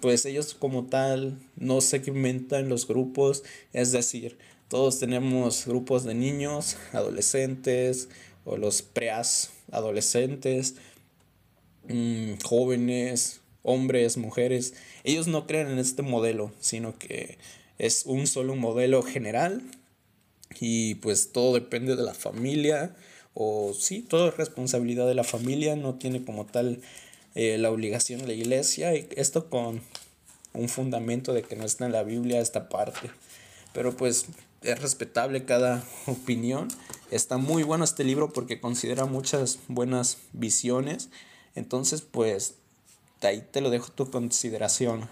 pues 0.00 0.24
ellos 0.26 0.54
como 0.54 0.86
tal 0.86 1.38
no 1.56 1.80
segmentan 1.80 2.68
los 2.68 2.86
grupos, 2.86 3.42
es 3.72 3.90
decir, 3.90 4.38
Todos 4.72 4.98
tenemos 4.98 5.66
grupos 5.66 6.04
de 6.04 6.14
niños, 6.14 6.78
adolescentes 6.94 8.08
o 8.44 8.56
los 8.56 8.82
preas 8.82 9.50
adolescentes, 9.70 10.76
mm, 11.88 12.34
jóvenes, 12.44 13.40
hombres, 13.62 14.16
mujeres. 14.16 14.74
Ellos 15.04 15.26
no 15.26 15.46
creen 15.46 15.68
en 15.68 15.78
este 15.78 16.02
modelo, 16.02 16.52
sino 16.60 16.98
que 16.98 17.38
es 17.78 18.04
un 18.06 18.26
solo 18.26 18.56
modelo 18.56 19.02
general 19.02 19.62
y 20.60 20.96
pues 20.96 21.32
todo 21.32 21.54
depende 21.54 21.96
de 21.96 22.02
la 22.02 22.14
familia 22.14 22.94
o 23.34 23.72
sí, 23.74 24.02
todo 24.02 24.28
es 24.28 24.36
responsabilidad 24.36 25.06
de 25.06 25.14
la 25.14 25.24
familia, 25.24 25.76
no 25.76 25.94
tiene 25.94 26.24
como 26.24 26.44
tal 26.44 26.80
eh, 27.34 27.56
la 27.58 27.70
obligación 27.70 28.20
de 28.20 28.26
la 28.26 28.34
iglesia 28.34 28.94
y 28.94 29.08
esto 29.16 29.48
con 29.48 29.80
un 30.52 30.68
fundamento 30.68 31.32
de 31.32 31.42
que 31.42 31.56
no 31.56 31.64
está 31.64 31.86
en 31.86 31.92
la 31.92 32.02
Biblia 32.02 32.40
esta 32.40 32.68
parte. 32.68 33.10
Pero 33.72 33.96
pues 33.96 34.26
es 34.62 34.80
respetable 34.80 35.44
cada 35.44 35.82
opinión. 36.06 36.68
Está 37.12 37.36
muy 37.36 37.62
bueno 37.62 37.84
este 37.84 38.04
libro 38.04 38.32
porque 38.32 38.58
considera 38.58 39.04
muchas 39.04 39.58
buenas 39.68 40.16
visiones. 40.32 41.10
Entonces 41.54 42.00
pues 42.00 42.54
ahí 43.20 43.46
te 43.50 43.60
lo 43.60 43.68
dejo 43.68 43.92
tu 43.92 44.10
consideración. 44.10 45.10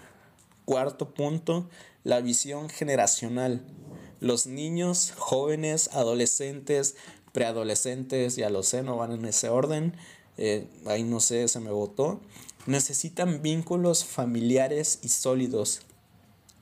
Cuarto 0.65 1.13
punto, 1.13 1.69
la 2.03 2.19
visión 2.19 2.69
generacional. 2.69 3.63
Los 4.19 4.47
niños, 4.47 5.13
jóvenes, 5.15 5.89
adolescentes, 5.93 6.95
preadolescentes, 7.33 8.35
ya 8.35 8.49
lo 8.49 8.63
sé, 8.63 8.81
no 8.81 8.97
van 8.97 9.11
en 9.11 9.25
ese 9.25 9.49
orden, 9.49 9.95
eh, 10.37 10.67
ahí 10.87 11.03
no 11.03 11.19
sé, 11.19 11.47
se 11.47 11.59
me 11.59 11.69
votó, 11.69 12.19
necesitan 12.65 13.43
vínculos 13.43 14.05
familiares 14.05 14.99
y 15.03 15.09
sólidos, 15.09 15.81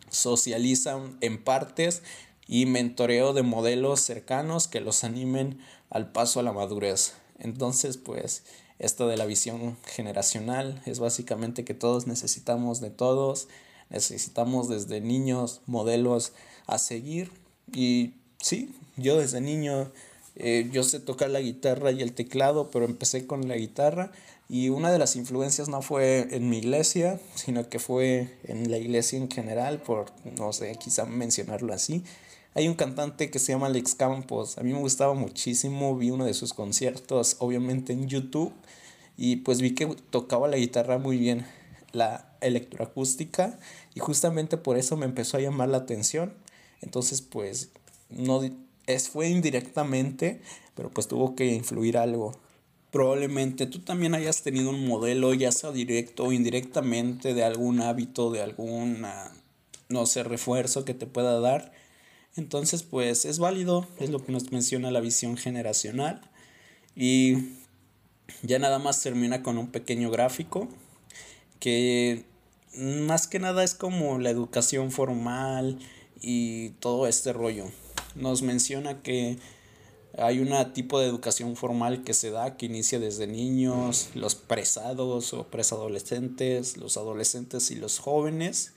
socializan 0.10 1.17
en 1.21 1.41
partes 1.43 2.04
y 2.52 2.66
mentoreo 2.66 3.34
de 3.34 3.44
modelos 3.44 4.02
cercanos 4.02 4.68
que 4.68 4.82
los 4.82 5.04
animen 5.04 5.60
al 5.92 6.12
paso 6.12 6.40
a 6.40 6.44
la 6.44 6.52
madurez. 6.52 7.14
Entonces, 7.38 7.98
pues, 7.98 8.44
esto 8.80 9.08
de 9.08 9.18
la 9.18 9.28
visión 9.28 9.78
generacional 9.86 10.82
es 10.88 11.00
básicamente 11.00 11.64
que 11.64 11.76
todos 11.76 12.08
necesitamos 12.08 12.82
de 12.82 12.90
todos, 12.90 13.50
necesitamos 13.92 14.68
desde 14.68 15.00
niños 15.00 15.62
modelos 15.68 16.34
a 16.66 16.80
seguir 16.80 17.32
y 17.72 18.16
sí, 18.42 18.74
yo 18.98 19.20
desde 19.20 19.42
niño 19.42 19.92
eh, 20.36 20.70
yo 20.72 20.84
sé 20.84 21.00
tocar 21.00 21.30
la 21.30 21.42
guitarra 21.42 21.92
y 21.92 22.02
el 22.02 22.14
teclado, 22.14 22.72
pero 22.72 22.86
empecé 22.86 23.28
con 23.28 23.48
la 23.48 23.58
guitarra 23.58 24.12
y 24.50 24.70
una 24.70 24.92
de 24.92 24.98
las 24.98 25.16
influencias 25.16 25.70
no 25.70 25.84
fue 25.84 26.28
en 26.32 26.50
mi 26.50 26.58
iglesia, 26.58 27.20
sino 27.36 27.70
que 27.70 27.78
fue 27.78 28.40
en 28.46 28.72
la 28.72 28.80
iglesia 28.80 29.20
en 29.20 29.30
general, 29.30 29.84
por, 29.84 30.08
no 30.36 30.52
sé, 30.52 30.76
quizá 30.80 31.06
mencionarlo 31.06 31.76
así. 31.76 32.04
Hay 32.56 32.68
un 32.68 32.74
cantante 32.74 33.30
que 33.30 33.38
se 33.38 33.52
llama 33.52 33.68
Alex 33.68 33.94
Campos, 33.94 34.58
a 34.58 34.64
mí 34.64 34.74
me 34.74 34.80
gustaba 34.80 35.14
muchísimo, 35.14 35.96
vi 35.96 36.10
uno 36.10 36.26
de 36.26 36.34
sus 36.34 36.54
conciertos, 36.54 37.36
obviamente 37.40 37.94
en 37.94 38.08
YouTube, 38.08 38.52
y 39.18 39.38
pues 39.38 39.62
vi 39.62 39.76
que 39.76 39.86
tocaba 40.10 40.48
la 40.48 40.58
guitarra 40.58 40.98
muy 40.98 41.18
bien, 41.18 41.46
la 41.92 42.36
electroacústica, 42.42 43.60
y 43.94 44.00
justamente 44.00 44.58
por 44.58 44.78
eso 44.78 44.98
me 44.98 45.06
empezó 45.06 45.38
a 45.38 45.42
llamar 45.42 45.70
la 45.70 45.78
atención. 45.78 46.34
Entonces, 46.82 47.22
pues, 47.22 47.70
no 48.10 48.42
es, 48.88 49.10
fue 49.10 49.30
indirectamente, 49.30 50.42
pero 50.76 50.90
pues 50.90 51.08
tuvo 51.08 51.36
que 51.36 51.54
influir 51.54 51.98
algo. 51.98 52.34
Probablemente 52.92 53.68
tú 53.68 53.80
también 53.80 54.16
hayas 54.16 54.42
tenido 54.42 54.72
un 54.72 54.88
modelo, 54.88 55.34
ya 55.36 55.52
sea 55.52 55.72
directo 55.72 56.24
o 56.24 56.32
indirectamente, 56.32 57.36
de 57.36 57.44
algún 57.44 57.82
hábito, 57.82 58.32
de 58.32 58.42
algún, 58.42 59.06
no 59.90 60.06
sé, 60.08 60.24
refuerzo 60.24 60.86
que 60.86 60.96
te 60.96 61.06
pueda 61.06 61.40
dar. 61.40 61.79
Entonces, 62.36 62.84
pues 62.84 63.26
es 63.26 63.39
válido, 63.39 63.88
es 64.00 64.10
lo 64.10 64.24
que 64.24 64.32
nos 64.32 64.52
menciona 64.52 64.92
la 64.92 65.02
visión 65.02 65.38
generacional. 65.38 66.22
Y 66.96 67.56
ya 68.44 68.60
nada 68.60 68.80
más 68.80 69.02
termina 69.02 69.44
con 69.44 69.58
un 69.58 69.72
pequeño 69.72 70.12
gráfico 70.12 70.68
que 71.60 72.24
más 72.78 73.28
que 73.28 73.39
nada 73.39 73.63
es 73.63 73.74
como 73.74 74.20
la 74.20 74.30
educación 74.30 74.92
formal 74.92 75.80
y 76.22 76.70
todo 76.80 77.08
este 77.08 77.34
rollo 77.34 77.65
nos 78.15 78.42
menciona 78.42 79.02
que 79.02 79.38
hay 80.18 80.39
un 80.39 80.52
tipo 80.74 81.00
de 81.00 81.08
educación 81.08 81.56
formal 81.56 82.04
que 82.04 82.13
se 82.13 82.32
da, 82.32 82.58
que 82.58 82.65
inicia 82.65 83.00
desde 83.00 83.28
niños, 83.28 84.10
los 84.15 84.36
presados 84.36 85.34
o 85.34 85.48
presadolescentes, 85.48 86.78
los 86.78 86.98
adolescentes 86.98 87.72
y 87.72 87.76
los 87.76 88.00
jóvenes. 88.00 88.74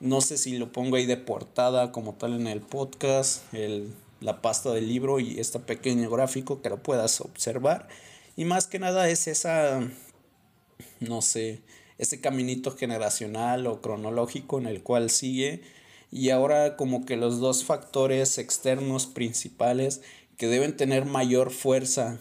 No 0.00 0.20
sé 0.20 0.36
si 0.38 0.58
lo 0.58 0.72
pongo 0.72 0.96
ahí 0.96 1.06
de 1.06 1.16
portada 1.16 1.92
como 1.92 2.14
tal 2.14 2.34
en 2.34 2.46
el 2.46 2.60
podcast, 2.60 3.42
el, 3.54 3.92
la 4.20 4.42
pasta 4.42 4.72
del 4.72 4.88
libro 4.88 5.20
y 5.20 5.38
este 5.38 5.58
pequeño 5.58 6.10
gráfico 6.10 6.62
que 6.62 6.70
lo 6.70 6.82
puedas 6.82 7.20
observar. 7.20 7.88
Y 8.36 8.44
más 8.44 8.66
que 8.66 8.78
nada 8.78 9.08
es 9.08 9.28
esa, 9.28 9.80
no 11.00 11.22
sé, 11.22 11.62
ese 11.98 12.20
caminito 12.20 12.72
generacional 12.72 13.66
o 13.66 13.80
cronológico 13.80 14.58
en 14.58 14.66
el 14.66 14.82
cual 14.82 15.10
sigue 15.10 15.62
y 16.10 16.30
ahora 16.30 16.76
como 16.76 17.04
que 17.06 17.16
los 17.16 17.40
dos 17.40 17.64
factores 17.64 18.38
externos 18.38 19.06
principales 19.06 20.00
que 20.36 20.46
deben 20.46 20.76
tener 20.76 21.06
mayor 21.06 21.50
fuerza 21.50 22.20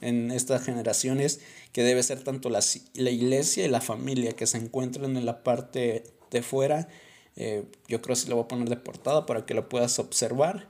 en 0.00 0.30
estas 0.30 0.64
generaciones, 0.64 1.40
que 1.72 1.82
debe 1.82 2.02
ser 2.02 2.22
tanto 2.22 2.48
la, 2.48 2.60
la 2.94 3.10
iglesia 3.10 3.64
y 3.64 3.68
la 3.68 3.80
familia 3.80 4.32
que 4.32 4.46
se 4.46 4.58
encuentran 4.58 5.16
en 5.16 5.26
la 5.26 5.42
parte 5.42 6.04
de 6.30 6.42
fuera. 6.42 6.88
Eh, 7.36 7.64
yo 7.88 8.00
creo 8.00 8.16
que 8.16 8.28
lo 8.28 8.36
voy 8.36 8.44
a 8.44 8.48
poner 8.48 8.68
de 8.68 8.76
portada 8.76 9.26
para 9.26 9.46
que 9.46 9.54
lo 9.54 9.68
puedas 9.68 9.98
observar. 9.98 10.68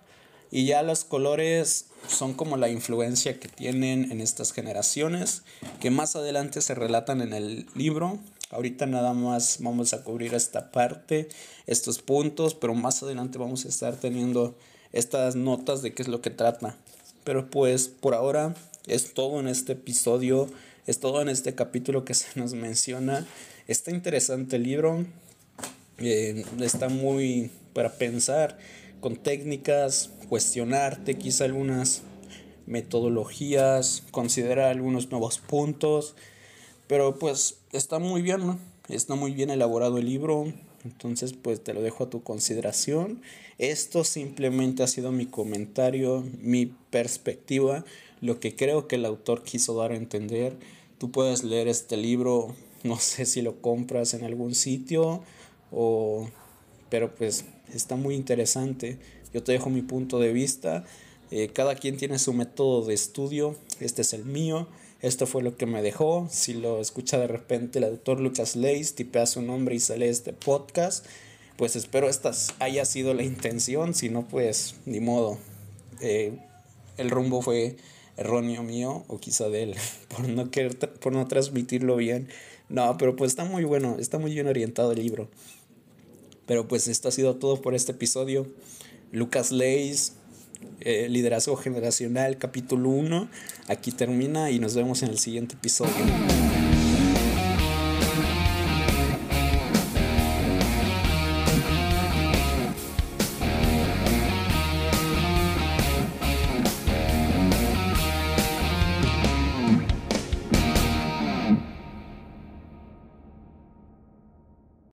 Y 0.51 0.67
ya 0.67 0.83
los 0.83 1.05
colores 1.05 1.87
son 2.09 2.35
como 2.35 2.57
la 2.57 2.69
influencia 2.69 3.41
que 3.41 3.49
tienen 3.49 4.13
en 4.13 4.21
estas 4.21 4.53
generaciones, 4.53 5.43
que 5.81 5.91
más 5.91 6.15
adelante 6.17 6.61
se 6.61 6.75
relatan 6.75 7.23
en 7.23 7.33
el 7.33 7.67
libro. 7.75 8.21
Ahorita 8.51 8.87
nada 8.87 9.15
más 9.15 9.59
vamos 9.61 9.95
a 9.95 10.05
cubrir 10.05 10.33
esta 10.35 10.71
parte, 10.71 11.29
estos 11.67 12.01
puntos, 12.01 12.55
pero 12.55 12.75
más 12.75 13.03
adelante 13.03 13.39
vamos 13.39 13.65
a 13.65 13.69
estar 13.69 13.97
teniendo 13.97 14.55
estas 14.93 15.35
notas 15.35 15.83
de 15.83 15.93
qué 15.93 16.03
es 16.03 16.09
lo 16.09 16.21
que 16.21 16.31
trata. 16.31 16.77
Pero 17.25 17.51
pues 17.51 17.89
por 17.89 18.15
ahora 18.15 18.55
es 18.87 19.13
todo 19.13 19.41
en 19.41 19.49
este 19.49 19.73
episodio, 19.73 20.49
es 20.87 21.01
todo 21.01 21.21
en 21.21 21.31
este 21.31 21.55
capítulo 21.55 22.05
que 22.05 22.15
se 22.15 22.27
nos 22.39 22.55
menciona. 22.55 23.27
Está 23.67 23.91
interesante 23.91 24.57
el 24.57 24.63
libro, 24.63 25.05
eh, 25.99 26.45
está 26.61 26.89
muy 26.89 27.51
para 27.73 27.95
pensar 27.99 28.59
con 29.01 29.17
técnicas, 29.17 30.11
cuestionarte 30.29 31.17
quizá 31.17 31.45
algunas 31.45 32.03
metodologías, 32.67 34.05
considerar 34.11 34.71
algunos 34.71 35.11
nuevos 35.11 35.39
puntos 35.39 36.15
pero 36.87 37.19
pues 37.19 37.59
está 37.73 37.99
muy 37.99 38.23
bien, 38.23 38.47
¿no? 38.47 38.59
Está 38.89 39.15
muy 39.15 39.33
bien 39.33 39.51
elaborado 39.51 39.99
el 39.99 40.07
libro. 40.07 40.53
Entonces 40.85 41.33
pues 41.33 41.63
te 41.65 41.73
lo 41.73 41.81
dejo 41.81 42.05
a 42.05 42.11
tu 42.11 42.23
consideración. 42.23 43.23
Esto 43.59 44.05
simplemente 44.05 44.83
ha 44.83 44.87
sido 44.87 45.13
mi 45.13 45.25
comentario, 45.27 46.25
mi 46.43 46.67
perspectiva, 46.67 47.85
lo 48.21 48.39
que 48.39 48.55
creo 48.55 48.87
que 48.87 48.97
el 48.97 49.07
autor 49.07 49.43
quiso 49.43 49.75
dar 49.75 49.93
a 49.93 49.97
entender. 49.97 50.57
Tú 50.99 51.11
puedes 51.11 51.43
leer 51.43 51.69
este 51.69 51.97
libro, 51.97 52.55
no 52.83 52.99
sé 52.99 53.25
si 53.25 53.41
lo 53.41 53.63
compras 53.63 54.13
en 54.13 54.25
algún 54.25 54.55
sitio 54.55 55.23
o... 55.75 56.29
Pero 56.91 57.15
pues 57.15 57.45
está 57.73 57.97
muy 57.97 58.15
interesante. 58.15 58.99
Yo 59.33 59.43
te 59.43 59.53
dejo 59.53 59.71
mi 59.71 59.83
punto 59.83 60.21
de 60.21 60.33
vista. 60.33 60.85
Eh, 61.31 61.51
cada 61.53 61.75
quien 61.75 61.97
tiene 61.97 62.19
su 62.19 62.33
método 62.33 62.85
de 62.85 62.95
estudio. 62.95 63.57
Este 63.81 64.03
es 64.03 64.13
el 64.13 64.25
mío. 64.25 64.69
Esto 65.03 65.27
fue 65.27 65.43
lo 65.43 65.57
que 65.57 65.67
me 65.67 65.83
dejó. 65.83 66.29
Si 66.31 66.55
lo 66.55 66.81
escucha 66.81 67.19
de 67.19 67.27
repente 67.27 67.79
el 67.79 67.85
autor 67.85 68.21
Lucas 68.21 68.57
Leis, 68.57 68.95
tipea 68.95 69.27
su 69.27 69.43
nombre 69.43 69.75
y 69.75 69.81
sale 69.81 70.09
este 70.09 70.33
podcast, 70.33 71.05
pues 71.57 71.77
espero 71.77 72.09
esta 72.09 72.33
haya 72.59 72.85
sido 72.85 73.13
la 73.13 73.23
intención. 73.23 73.93
Si 73.95 74.09
no, 74.09 74.27
pues 74.27 74.77
ni 74.87 75.01
modo. 75.01 75.39
Eh, 76.01 76.39
el 76.97 77.11
rumbo 77.11 77.43
fue 77.43 77.77
erróneo 78.17 78.63
mío 78.63 79.05
o 79.09 79.19
quizá 79.19 79.49
de 79.49 79.65
él 79.65 79.75
por 80.09 80.29
no 80.29 80.51
querer 80.51 80.79
por 80.79 81.13
no 81.13 81.27
transmitirlo 81.27 81.97
bien. 81.97 82.29
No, 82.69 82.97
pero 82.97 83.15
pues 83.15 83.33
está 83.33 83.45
muy 83.45 83.65
bueno, 83.65 83.97
está 83.99 84.19
muy 84.19 84.33
bien 84.33 84.47
orientado 84.47 84.93
el 84.93 85.01
libro. 85.01 85.29
Pero 86.47 86.69
pues 86.69 86.89
esto 86.89 87.09
ha 87.09 87.13
sido 87.13 87.37
todo 87.37 87.61
por 87.61 87.75
este 87.75 87.93
episodio. 87.93 88.47
Lucas 89.13 89.53
Leis, 89.53 90.15
eh, 90.81 91.09
liderazgo 91.09 91.57
Generacional, 91.57 92.39
capítulo 92.39 92.91
1. 92.91 93.29
Aquí 93.69 93.93
termina 93.93 94.51
y 94.51 94.59
nos 94.59 94.75
vemos 94.75 95.03
en 95.03 95.11
el 95.11 95.19
siguiente 95.19 95.55
episodio. 95.55 96.54